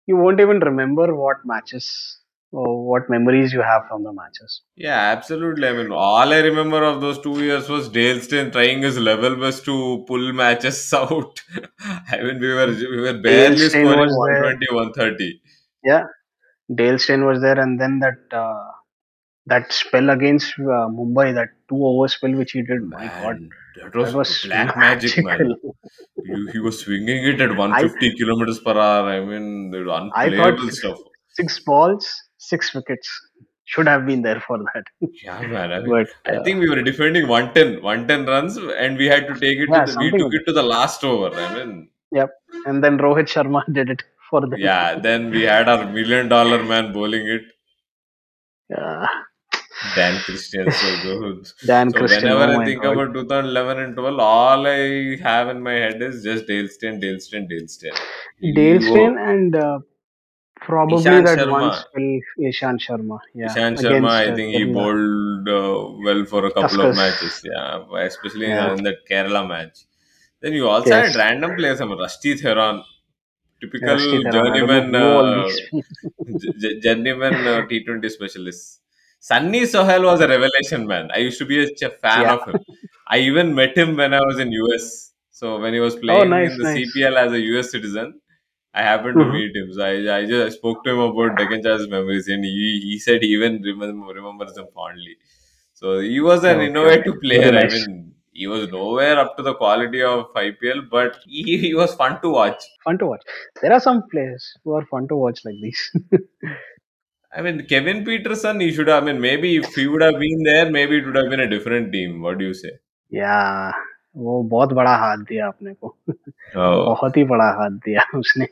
[0.07, 2.21] you won't even remember what matches
[2.61, 4.63] what memories you have from the matches.
[4.77, 5.67] yeah, absolutely.
[5.69, 9.37] I mean, all I remember of those two years was Dale Steyn trying his level
[9.37, 11.41] best to pull matches out.
[12.11, 14.43] I mean, we were we were barely Steyn scoring was there.
[14.43, 15.41] 120, 130.
[15.85, 16.05] Yeah,
[16.75, 18.65] Dale Steyn was there, and then that uh,
[19.47, 22.83] that spell against uh, Mumbai, that two over spell which he did.
[22.83, 23.39] My God,
[23.81, 25.39] that was, that was black magic, man.
[25.39, 25.77] magical.
[26.25, 29.09] You, he was swinging it at 150 kilometers per hour.
[29.11, 30.99] I mean, were I unplayable thought stuff.
[31.31, 32.13] six balls,
[32.51, 33.09] six wickets
[33.73, 34.85] should have been there for that.
[35.25, 35.73] Yeah, man.
[35.73, 39.27] I, mean, But I uh, think we were defending 110, 110 runs, and we had
[39.29, 39.99] to take it yeah, to the.
[40.05, 41.31] We took it to the last over.
[41.45, 42.31] I mean, Yep.
[42.67, 44.55] And then Rohit Sharma did it for them.
[44.59, 44.99] yeah.
[45.09, 47.43] Then we had our million dollar man bowling it,
[48.71, 49.07] Yeah.
[49.97, 50.71] Dan Christian.
[50.71, 51.43] So.
[51.67, 52.23] Dan So Christian.
[52.23, 52.93] whenever Oh I think God.
[52.99, 57.19] about 2011 and 12, all I have in my head is just Dale Steyn, Dale
[57.21, 57.93] Steyn, Dale Steyn.
[58.55, 59.79] Dale Steyn and uh,
[60.65, 61.51] probably Ishant that Sharma.
[61.51, 63.19] one spell, Ishant Sharma.
[63.35, 63.51] Yeah.
[63.53, 64.75] Against Sharma, I uh, think he Kerala.
[64.75, 66.97] bowled uh, well for a couple of Tuskers.
[66.97, 67.43] matches.
[67.45, 68.73] Yeah, especially in, Yeah.
[68.75, 69.79] in that Kerala match.
[70.41, 71.15] Then you also Yes.
[71.15, 71.81] had random players.
[71.81, 72.83] I mean, Rusty Theron,
[73.61, 74.27] typical Rusty Theron.
[74.27, 75.61] I don't journeyman, all uh, these
[76.43, 78.81] j- j- journeyman uh, T20 specialist.
[79.21, 81.11] Sunny Sohal was a revelation, man.
[81.15, 82.35] I used to be a ch- fan Yeah.
[82.35, 82.61] of him.
[83.07, 85.13] I even met him when I was in US.
[85.31, 86.77] So when he was Oh, playing nice, in the nice.
[86.97, 88.21] CPL as a US citizen,
[88.75, 89.73] I happened to meet him.
[89.73, 92.99] So I, I just I spoke to him about Deccan Chargers memories, and he, he
[92.99, 95.17] said he even remember, remembers them fondly.
[95.75, 97.51] So he was an Okay, innovative player.
[97.51, 97.89] Very I nice.
[97.89, 102.21] mean, he was nowhere up to the quality of IPL, but he, he was fun
[102.23, 102.63] to watch.
[102.85, 103.23] Fun to watch.
[103.61, 105.91] There are some players who are fun to watch like these.
[107.33, 109.03] I mean, Kevin Pietersen, he should have.
[109.03, 111.49] I mean, maybe if he would have been there, maybe it would have been a
[111.49, 112.23] different team.
[112.23, 112.71] What do you say?
[113.11, 113.35] या
[114.17, 116.15] वो बहुत बड़ा हाथ दिया अपने को। oh.
[116.55, 118.45] बहुत ही बड़ा हाथ दिया उसने।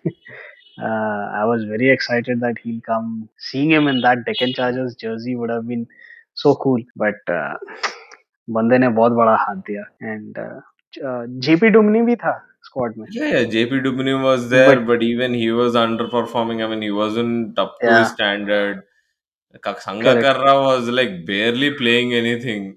[0.83, 5.63] I was very excited that he came seeing him in Deccan Chargers jersey would have
[5.63, 5.87] been
[6.43, 7.31] so cool but
[8.49, 10.39] बंदे ने बहुत बड़ा हाथ दिया। एंड
[11.45, 12.33] जेपी डुमनी भी था
[12.65, 15.77] स्क्वाड में। या या JP Duminy was there but even he was
[16.15, 18.81] underperforming I mean he wasn't up to standard
[19.65, 22.73] कक Sangakkara was like barely playing anything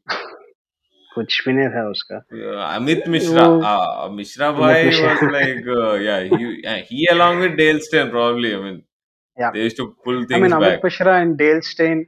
[1.14, 2.18] कुछ भी नहीं था उसका.
[2.32, 5.09] Uh, Amit Mishra, वो uh, Mishra Amit Bhai Mishra.
[5.14, 8.55] was like, uh, yeah, he, yeah, he along with Dale Steyn probably.
[8.55, 8.82] I mean,
[9.39, 9.51] yeah.
[9.51, 10.84] they used to pull I things mean Amit back.
[10.84, 12.07] Mishra and Dale Steyn,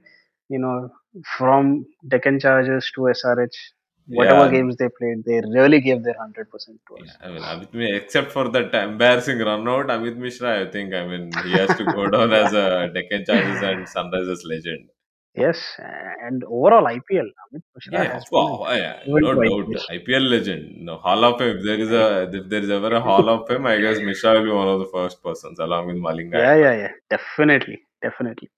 [0.49, 0.91] you know,
[1.37, 3.59] from Deccan Chargers to SRH,
[4.07, 7.11] whatever Yeah, games they played, they really gave their hundred percent to yeah.
[7.11, 7.17] us.
[7.23, 11.07] I mean, Amit, Mi- except for that embarrassing run out, Amit Mishra, I think, I
[11.07, 14.89] mean, he has to go down as a Deccan Chargers and Sunrisers legend.
[15.38, 19.42] Yes, and overall IPL, Amit Mishra Yeah, has been course, oh, a yeah, no to
[19.44, 19.68] doubt.
[19.68, 19.86] IPL.
[19.98, 21.58] IPL legend, no Hall of Fame.
[21.58, 24.34] If there is a, if there is ever a Hall of Fame, I guess Mishra
[24.34, 27.82] will be one of the first persons, along with Malinga Yeah, and yeah, yeah, definitely,
[28.02, 28.50] definitely.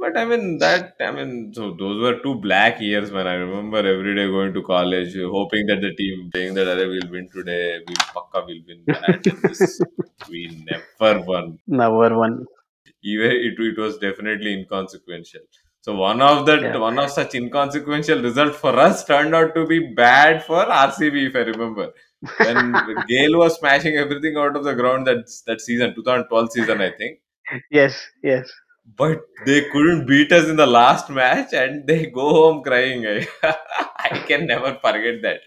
[0.00, 3.78] But I mean that I mean so those were two black years when I remember
[3.78, 7.80] every day going to college hoping that the team saying that "Arey, we'll win today,
[7.86, 9.80] we'll pakka will win that and this
[10.28, 11.58] we never won.
[11.66, 12.44] Never one.
[13.02, 15.42] Even it, it was definitely inconsequential.
[15.86, 19.64] So one of that Yeah, one of such inconsequential result for us turned out to
[19.66, 21.92] be bad for RCB if I remember.
[22.38, 22.72] When
[23.08, 27.20] Gayle was smashing everything out of the ground that that season, 2012 season I think.
[27.70, 28.50] yes, yes.
[28.96, 33.06] But they couldn't beat us in the last match and they go home crying.
[33.06, 33.28] I,
[34.10, 35.40] I can never forget that.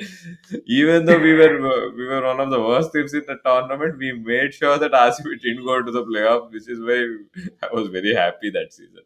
[0.67, 1.53] Even though we were
[1.99, 5.41] we were one of the worst teams in the tournament, we made sure that RCB
[5.41, 6.99] didn't go to the playoff, which is why
[7.61, 9.03] I was very happy that season.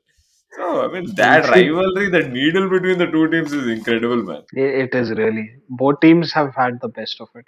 [0.56, 4.43] So I mean that rivalry, that needle between the two teams is incredible, man.
[4.54, 7.45] it, is really both teams have had the best of it.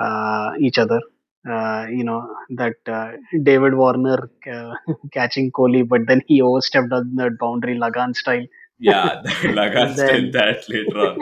[0.00, 1.00] Uh, each other.
[1.48, 3.12] Uh, you know that uh,
[3.42, 4.74] David Warner uh,
[5.12, 8.46] catching Kohli, but then he overstepped on that boundary Lagaan style.
[8.78, 11.20] Yeah, Lagaan style that later on.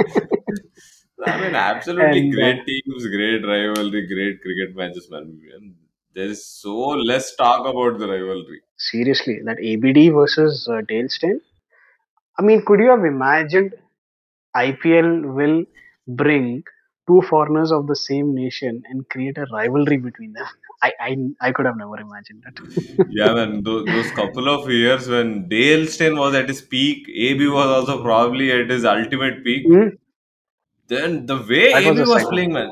[1.27, 5.39] I mean, absolutely and uh, great teams, great rivalry, great cricket matches, man.
[6.15, 6.77] And there is so
[7.11, 8.61] less talk about the rivalry.
[8.77, 11.41] seriously, that ABD versus uh, Dale Steyn.
[12.39, 13.75] I mean, could you have imagined
[14.57, 15.65] IPL will
[16.09, 16.65] bring
[17.07, 20.47] two foreigners of the same nation and create a rivalry between them?
[20.83, 21.17] I I,
[21.49, 23.07] I could have never imagined that.
[23.11, 27.49] Yeah, man, those, those couple of years when Dale Steyn was at his peak, AB
[27.49, 29.67] was also probably at his ultimate peak.
[29.67, 29.89] Hmm,
[30.89, 32.71] Then the way that was AB a was playing, man,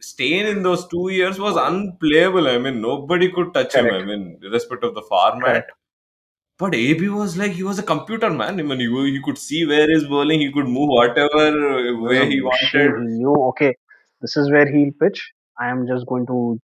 [0.00, 2.48] Steyn in those two years was unplayable.
[2.48, 3.86] I mean, nobody could touch him.
[3.86, 5.44] I mean, irrespective of the format.
[5.44, 5.72] correct.
[6.58, 8.58] But AB was like he was a computer man.
[8.58, 10.40] I mean, you he could see where he's bowling.
[10.40, 12.72] He could move whatever He way he wanted.
[12.72, 13.76] He knew, okay,
[14.20, 15.32] this is where he'll pitch.
[15.58, 16.60] I am just going to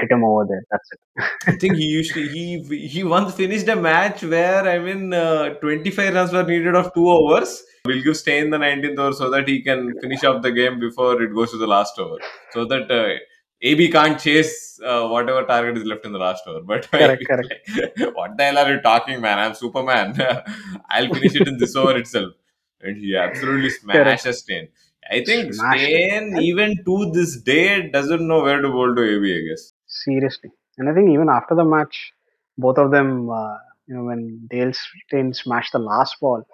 [0.00, 0.62] hit him over there.
[0.70, 0.98] That's it.
[1.46, 5.54] I think he used to he he once finished a match where I mean uh,
[5.54, 7.62] 25 runs were needed of two overs.
[7.84, 11.20] We'll give Steyn the 19th over so that he can finish off the game before
[11.22, 12.18] it goes to the last over,
[12.52, 13.18] so that uh,
[13.60, 16.60] AB can't chase uh, whatever target is left in the last over.
[16.60, 17.68] But correct, correct.
[17.76, 19.38] like, "What the hell are you talking, man?
[19.38, 20.16] I'm Superman.
[20.90, 22.32] I'll finish it in this over itself."
[22.80, 24.68] And he absolutely smashes Steyn.
[25.10, 25.86] I think Smashed it.
[25.86, 29.36] Steyn, And even to this day, doesn't know where to bowl to AB.
[29.38, 29.72] I guess.
[30.04, 30.50] Seriously.
[30.78, 32.12] And I think even after the match,
[32.58, 36.44] both of them, uh, you know, when Dale Steyn smashed the last ball,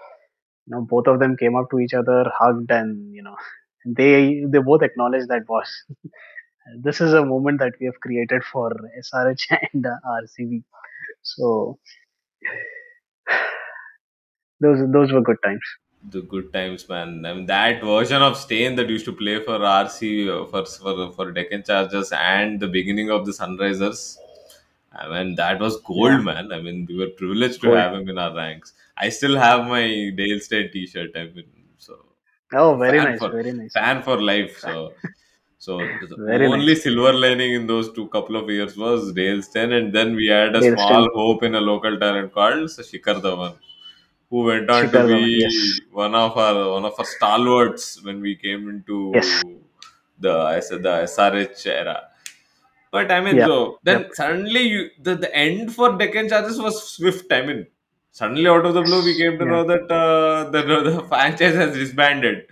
[0.67, 3.37] you know, both of them came up to each other, hugged, and you know,
[3.87, 5.71] they they both acknowledged that boss.
[6.83, 10.65] This is a moment that we have created for SRH and uh, RCB.
[11.23, 11.79] So
[14.61, 15.63] those those were good times.
[16.03, 17.25] The good times, man.
[17.27, 21.13] I mean, that version of Steyn that used to play for RC uh, for for
[21.13, 24.17] for Deccan Chargers and the beginning of the Sunrisers.
[24.93, 26.53] I mean, that was Yeah, gold, man.
[26.53, 27.75] I mean, we were privileged to gold.
[27.75, 28.75] have him in our ranks.
[28.97, 29.85] I still have my
[30.17, 31.11] Dale Steyn T-shirt.
[31.17, 31.97] I mean, so
[32.53, 33.75] Oh, very fan nice, for very nice.
[33.75, 34.59] fan for life.
[34.59, 34.97] So
[35.59, 36.77] so the Very only nice.
[36.77, 40.57] silver lining in those two couple of years was Dale Steyn, and then we had
[40.57, 43.57] a Dale small Steyn, hope in a local talent called Shikhar Dhawan
[44.31, 45.27] who went on to Dhawan.
[45.29, 48.67] Yes, be one of our one of our stalwarts when we came
[49.15, 49.61] yes, into
[50.19, 52.03] the I said the SRH era.
[52.91, 56.59] But I mean, yep, so yep, then suddenly you, the the end for Deccan Chargers
[56.59, 57.33] was swift.
[57.33, 57.67] I mean,
[58.13, 61.75] suddenly out of the blue we came to know that uh, the the franchise has
[61.75, 62.47] disbanded.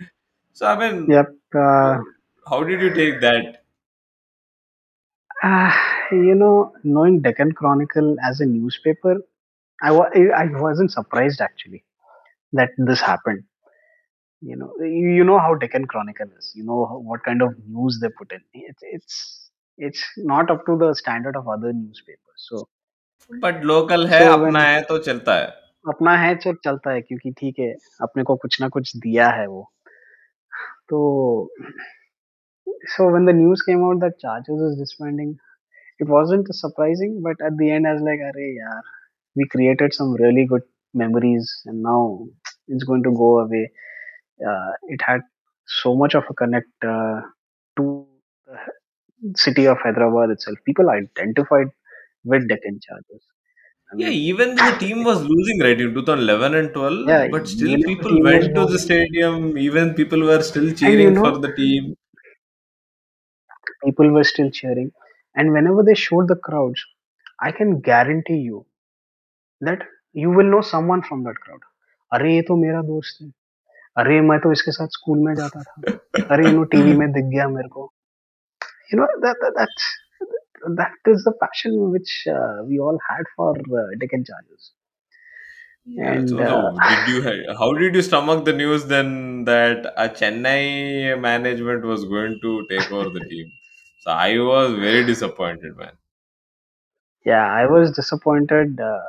[0.53, 1.33] So I mean, yep.
[1.53, 1.99] Uh,
[2.47, 3.63] how did you take that?
[5.43, 5.75] ah,
[6.11, 9.21] you know, knowing Deccan Chronicle as a newspaper,
[9.83, 11.83] I wa- I wasn't surprised actually
[12.53, 13.43] that this happened.
[14.41, 16.51] You know, you, you know how Deccan Chronicle is.
[16.55, 18.41] You know what kind of news they put in.
[18.53, 22.19] It's it's it's not up to the standard of other newspapers.
[22.49, 22.69] So
[23.41, 25.47] But local है so अपना when है तो चलता है.
[25.89, 27.71] अपना है चल चलता है क्योंकि ठीक है
[28.03, 29.63] अपने को कुछ ना कुछ दिया है वो
[30.89, 31.49] तो
[32.95, 35.37] so when the news came out that Chargers is disbanding,
[35.99, 38.81] it wasn't surprising, but at the end I was like, "Arey yaar,
[39.37, 40.63] we created some really good
[40.93, 42.27] memories, and now
[42.67, 43.65] it's going to go away."
[44.51, 45.21] Uh, it had
[45.67, 47.21] so much of a connect uh,
[47.77, 48.07] to
[49.21, 50.57] the city of Hyderabad itself.
[50.65, 51.67] People identified
[52.23, 53.25] with Deccan Chargers.
[53.91, 57.69] I Yeah, even the team was losing right in 2011 and 12, yeah, but still
[57.69, 61.15] even if the people went to the stadium, even people were still and you cheering
[61.15, 61.95] for the team.
[63.85, 64.91] people were still cheering.
[65.35, 66.83] And whenever they showed the crowds,
[67.39, 68.65] I can guarantee you
[69.61, 71.61] that you will know someone from that crowd.
[72.13, 73.29] अरे ये तो मेरा दोस्त है
[74.01, 77.25] अरे मैं तो इसके साथ स्कूल में जाता था अरे यू नो टीवी में दिख
[77.33, 77.91] गया मेरे को
[78.93, 79.87] you know that's
[80.79, 84.71] that is the passion which uh, we all had for uh, Deccan Chargers.
[85.85, 91.19] Yeah, uh, how, did you, how did you stomach the news then that a Chennai
[91.19, 93.51] management was going to take over the team?
[94.01, 95.93] So I was very disappointed, man.
[97.25, 98.81] Yeah, I was disappointed.
[98.81, 98.99] Uh,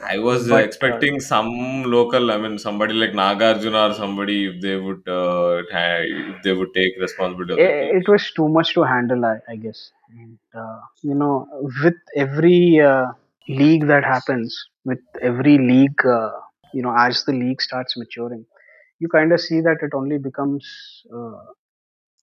[0.00, 4.46] I was uh, but uh, expecting some local, I mean, somebody like Nagarjuna or somebody
[4.46, 7.96] if they would uh, if they would take responsibility of the it, team.
[8.02, 11.46] it was too much to handle I, I guess and uh, you know
[11.82, 13.06] with every uh,
[13.48, 16.30] league that happens with every league uh,
[16.72, 18.46] you know as the league starts maturing
[19.00, 20.66] you kind of see that it only becomes
[21.14, 21.40] uh,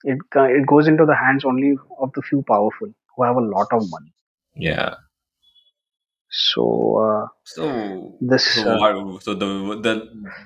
[0.03, 3.41] it ki- it goes into the hands only of the few powerful who have a
[3.55, 4.13] lot of money
[4.55, 4.95] Yeah.
[6.31, 9.23] So uh, So, this so uh, what?
[9.23, 9.47] So the
[9.85, 9.93] the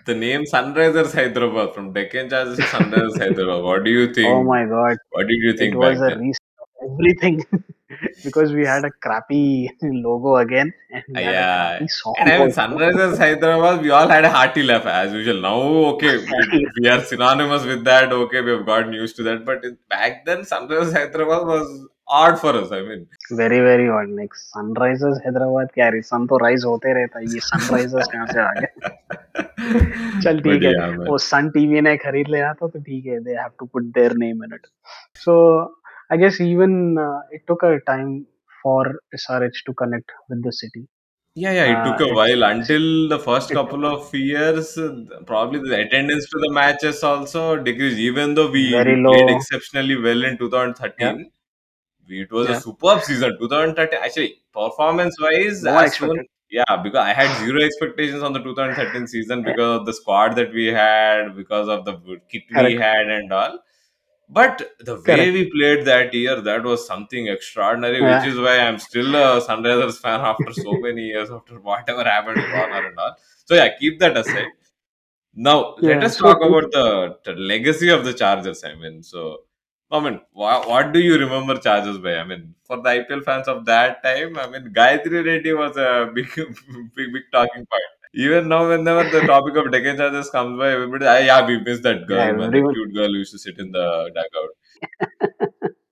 [0.05, 3.63] the name Sunrisers Hyderabad from Deccan Chargers to Sunrisers Hyderabad.
[3.63, 4.27] What do you think?
[4.27, 6.19] oh my god, What did you it think back was a then?
[6.19, 7.45] reset of everything
[8.23, 11.87] because we had a crappy logo again and we had a yeah, crappy
[12.17, 12.51] and I mean also.
[12.51, 13.81] Sunrisers Hyderabad.
[13.81, 15.41] We all had a hearty laugh as usual.
[15.41, 15.55] Now,
[15.95, 18.11] okay, we, we are synonymous with that.
[18.11, 19.45] Okay, we have gotten used to that.
[19.45, 21.87] But in, back then, Sunrisers Hyderabad was
[22.19, 22.71] odd for us.
[22.77, 23.05] I mean,
[23.39, 27.39] very very odd like Sunrisers Hyderabad क्या रे सन तो rise होते रहता है ये
[27.45, 31.09] Sunrisers कहाँ से आ गए चल ठीक है yeah.
[31.09, 34.15] वो सन टीवी ने खरीद लिया था तो ठीक है they have to put their
[34.25, 34.67] name in it
[35.25, 35.37] so
[36.11, 36.75] I guess even
[37.33, 38.19] it took a time
[38.63, 40.87] for SRH to connect with the city
[41.37, 44.77] Yeah, yeah, it took uh, a it's, while until the first it couple of years.
[44.77, 44.91] uh,
[45.25, 47.97] Probably the attendance to the matches also decreased.
[47.97, 51.25] Even though we, very played exceptionally well in 2013, we,
[52.07, 53.37] it was a superb season.
[53.39, 58.23] 2013, actually, performance wise, no one as soon, expected yeah, because I had zero expectations
[58.23, 62.43] on the 2013 season because of the squad that we had, because of the kit
[62.55, 63.59] we had, and all.
[64.29, 68.59] But the way correct we played that year, that was something extraordinary, which is why
[68.59, 73.15] I'm still a Sunrisers fan after so many years, after whatever happened Warner and all.
[73.45, 74.47] So, yeah, keep that aside.
[75.35, 78.63] Now, let us talk about the, the legacy of the Chargers.
[78.63, 79.41] I mean, so,
[79.91, 82.15] I mean, what, what do you remember Chargers by?
[82.15, 86.11] I mean, for the IPL fans of that time, I mean, Gayatri Reddy was a
[86.15, 87.91] big, big, big talking point.
[88.13, 91.81] Even now, whenever the topic of Deccan Chargers comes by, everybody, ah, yeah, we miss
[91.81, 95.21] that yeah girl, man, the cute girl who used to sit in the dugout.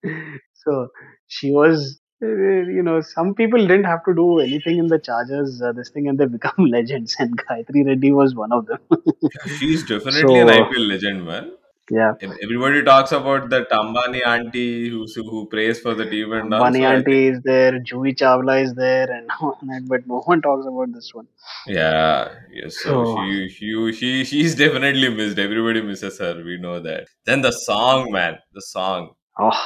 [0.53, 0.87] so
[1.27, 5.73] she was you know some people didn't have to do anything in the chargers uh,
[5.73, 8.79] this thing and they become legends and gayatri reddy was one of them
[9.21, 11.51] Yeah, she's definitely an so IPL legend, man.
[11.89, 16.53] Yeah Ev- Everybody talks about that Ambani auntie who who prays for the team and
[16.53, 16.61] all.
[16.61, 20.07] Bunny So I think, auntie is there Juhi Chawla is there and all that but
[20.07, 21.27] no one talks about this one
[21.67, 22.77] yeah, yes.
[22.81, 25.37] So so she she she she's definitely missed.
[25.37, 26.41] Everybody misses her.
[26.43, 27.07] We know that.
[27.25, 29.11] Then the song, man, the song.
[29.39, 29.65] Oh.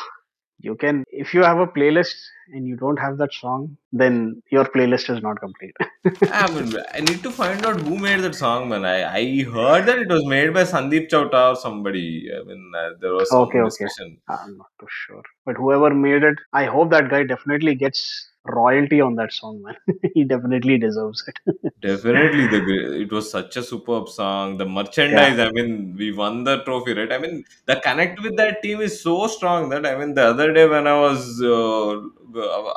[0.59, 2.15] You can if you have a playlist
[2.53, 5.75] and you don't have that song then your playlist is not complete
[6.31, 8.85] I mean, I need to find out who made that song, man.
[8.85, 12.29] I, I heard that it was made by Sandeep Chowta or somebody.
[12.33, 14.17] I mean, uh, there was okay some okay discussion.
[14.29, 19.01] i'm not too sure but whoever made it i hope that guy definitely gets royalty
[19.01, 19.75] on that song man
[20.13, 21.39] he definitely deserves it
[21.81, 24.57] Definitely, the it was such a superb song.
[24.57, 24.65] The
[25.09, 27.11] yeah merchandise, I mean, we won the trophy, right?
[27.11, 30.51] I mean, the connect with that team is so strong that I mean, the other
[30.53, 31.97] day when I was uh,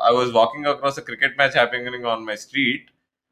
[0.09, 2.91] I was walking across a cricket match happening on my street,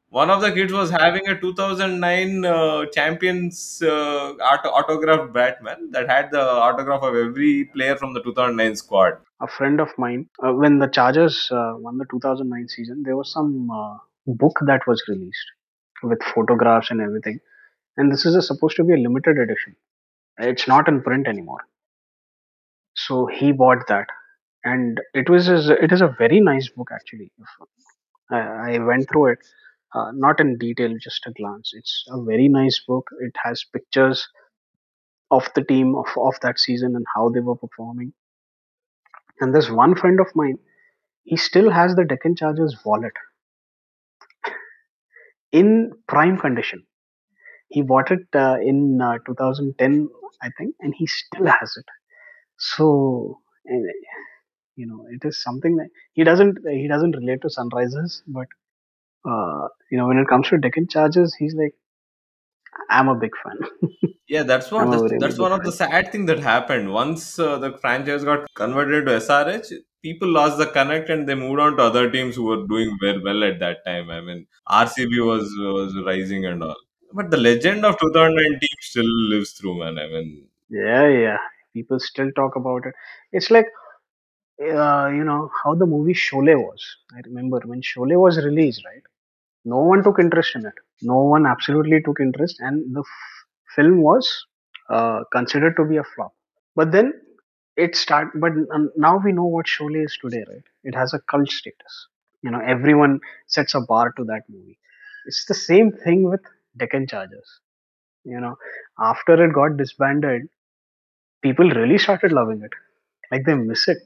[0.09, 6.09] one of the kids was having a 2009 uh, champions uh, auto- autographed Batman that
[6.09, 9.13] had the autograph of every player from the 2009 squad.
[9.41, 13.31] a friend of mine uh, when the chargers uh, won the 2009 season there was
[13.31, 15.51] some uh, book that was released
[16.03, 17.39] with photographs and everything.
[17.97, 19.75] And this is a, supposed to be a limited edition.
[20.37, 21.59] It's not in print anymore.
[22.95, 24.07] So he bought that.
[24.63, 27.31] And it was it is a very nice book actually.
[28.31, 29.39] I, I went through it
[29.93, 31.71] uh, not in detail just a glance.
[31.73, 33.09] It's a very nice book.
[33.21, 34.27] It has pictures
[35.31, 38.13] of the team of, of that season and how they were performing.
[39.41, 40.59] And there's one friend of mine
[41.23, 43.13] he still has the deccan chargers wallet
[45.51, 46.85] in prime condition.
[47.69, 50.09] He bought it uh, in uh, 2010
[50.41, 51.85] i think and he still has it.
[52.57, 53.39] So
[53.69, 53.93] eh,
[54.75, 58.47] you know it is something that he doesn't he doesn't relate to sunrisers, but
[59.25, 61.73] uh, you know when it comes to deccan chargers he's like
[62.89, 63.57] i'm a big fan
[64.29, 66.93] Yeah, that's a that's, very that's one of the sad thing that happened.
[66.93, 69.73] Once uh, the franchise got converted to SRH,
[70.03, 73.19] people lost the connect and they moved on to other teams who were doing very
[73.23, 74.11] well at that time.
[74.11, 76.75] I mean, RCB was was rising and all.
[77.11, 79.97] But the legend of 2009 team still lives through, man.
[79.97, 81.37] I mean, yeah yeah
[81.73, 82.93] people still talk about it
[83.31, 83.65] it's like
[84.61, 86.83] uh, you know how the movie Sholay was.
[87.15, 89.03] I remember when Sholay was released right?
[89.65, 90.73] No one took interest in it.
[91.01, 92.57] No one absolutely took interest.
[92.59, 93.45] And the f-
[93.75, 94.45] film was
[94.89, 96.33] uh, considered to be a flop.
[96.75, 97.13] But then
[97.77, 98.53] it start but
[98.97, 100.63] now we know what Sholay is today right?
[100.83, 102.07] It has a cult status.
[102.43, 104.79] You know everyone sets a bar to that movie.
[105.27, 106.41] It's the same thing with
[106.77, 107.59] deccan chargers.
[108.25, 108.57] You know
[108.99, 110.43] after it got disbanded
[111.41, 112.71] people really started loving it.
[113.31, 113.97] Like they miss it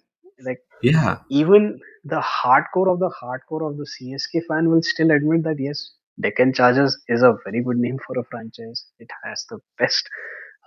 [0.45, 5.43] like yeah, even the hardcore of the hardcore of the csk fan will still admit
[5.43, 9.59] that yes deccan chargers is a very good name for a franchise it has the
[9.77, 10.09] best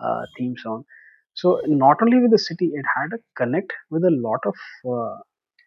[0.03, 0.85] uh, theme song
[1.35, 4.55] so not only with the city it had a connect with a lot of
[4.91, 5.17] uh,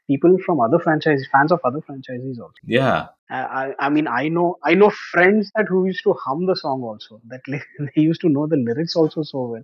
[0.09, 2.53] people from other franchises, fans of other franchises also.
[2.65, 3.07] Yeah.
[3.29, 6.81] I, I, mean, I know, I know friends that who used to hum the song
[6.81, 7.21] also.
[7.27, 9.63] That they used to know the lyrics also so well.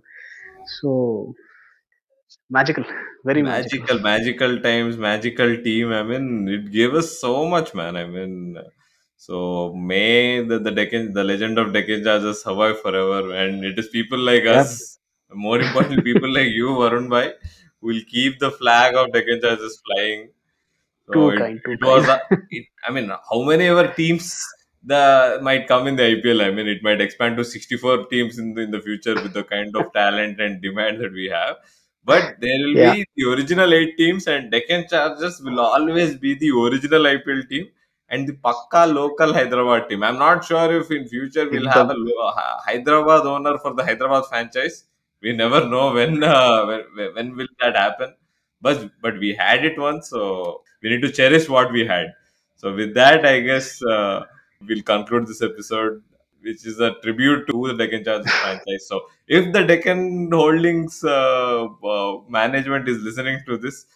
[0.80, 1.34] So
[2.50, 2.84] magical,
[3.24, 3.86] very magical.
[3.86, 5.92] magical magical times magical team.
[5.92, 7.96] I mean it gave us so much man.
[7.96, 8.58] I mean
[9.16, 13.34] so may the the Deccan, the legend of Deccan Chargers survive forever.
[13.34, 14.60] And it is people like Yeah.
[14.60, 14.98] us
[15.32, 17.32] more important people like you Varun Bhai
[17.80, 20.30] who will keep the flag of Deccan Chargers flying.
[21.06, 22.20] So Too it, kind, too it was a,
[22.50, 24.44] it, I mean how many ever teams
[24.82, 28.54] the might come in the IPL I mean it might expand to 64 teams in
[28.54, 31.56] the, in the future with the kind of talent and demand that we have
[32.10, 32.94] but there will Yeah.
[32.94, 37.66] be the original eight teams, and Deccan Chargers will always be the original IPL team
[38.08, 40.02] and the Pakka local Hyderabad team.
[40.04, 42.04] I'm not sure if in future we'll have a Ekdam.
[42.08, 44.84] lo- uh, Hyderabad owner for the Hyderabad franchise.
[45.22, 46.66] We never know when uh,
[46.96, 48.14] when, when will that happen.
[48.60, 52.12] But but we had it once, so we need to cherish what we had.
[52.56, 54.24] So with that, I guess uh,
[54.66, 56.02] we'll conclude this episode,
[56.46, 58.86] which is a tribute to the Deccan Chargers franchise.
[58.88, 63.86] So if the Deccan Holdings uh, uh, management is listening to this,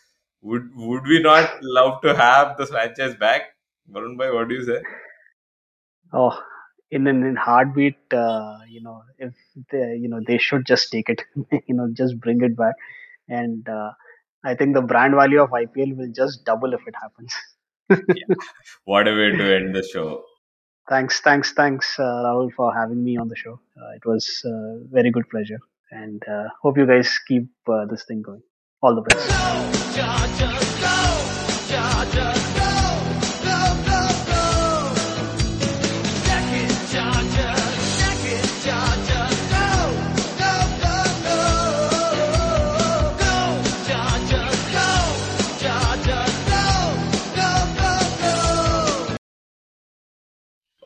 [0.43, 3.43] would would we not love to have the franchise back?
[3.91, 4.81] Varun bhai, what do you say?
[6.13, 6.39] Oh,
[6.91, 9.35] in an in heartbeat, uh, you know, if
[9.71, 11.23] they, you know, they should just take it,
[11.69, 12.75] you know, just bring it back,
[13.29, 13.93] and uh,
[14.45, 17.35] I think the brand value of IPL will just double if it happens.
[18.85, 20.25] What a way to end the show.
[20.91, 23.61] Thanks, thanks, thanks, uh, Rahul, for having me on the show.
[23.81, 25.61] Uh, it was a very good pleasure,
[25.91, 28.43] and uh, hope you guys keep uh, this thing going.
[28.83, 29.29] All the best.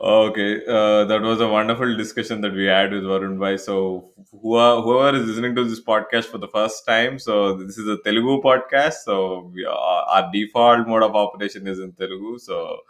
[0.06, 3.56] Okay, uh, that was a wonderful discussion that we had with Varun Bhai.
[3.56, 4.10] So,
[4.42, 7.88] who are, whoever is listening to this podcast for the first time, so this is
[7.88, 8.96] a Telugu podcast.
[9.06, 12.36] So, we are, our default mode of operation is in Telugu.
[12.38, 12.80] So,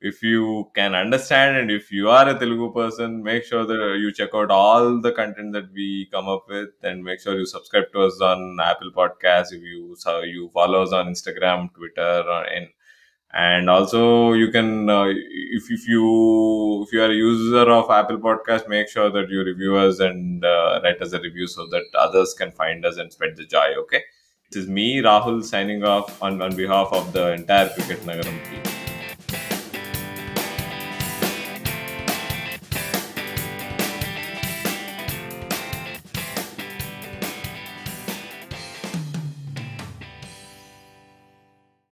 [0.00, 4.12] if you can understand and if you are a Telugu person, make sure that you
[4.12, 7.92] check out all the content that we come up with, and make sure you subscribe
[7.92, 9.52] to us on Apple Podcasts.
[9.52, 12.68] If you so you follow us on Instagram, Twitter, or in
[13.34, 18.18] and also you can uh, if, if you if you are a user of apple
[18.18, 21.84] podcast make sure that you review us and uh, write us a review so that
[21.94, 24.02] others can find us and spread the joy okay?
[24.50, 28.77] This is me rahul signing off on, on behalf of the entire cricket nagaram team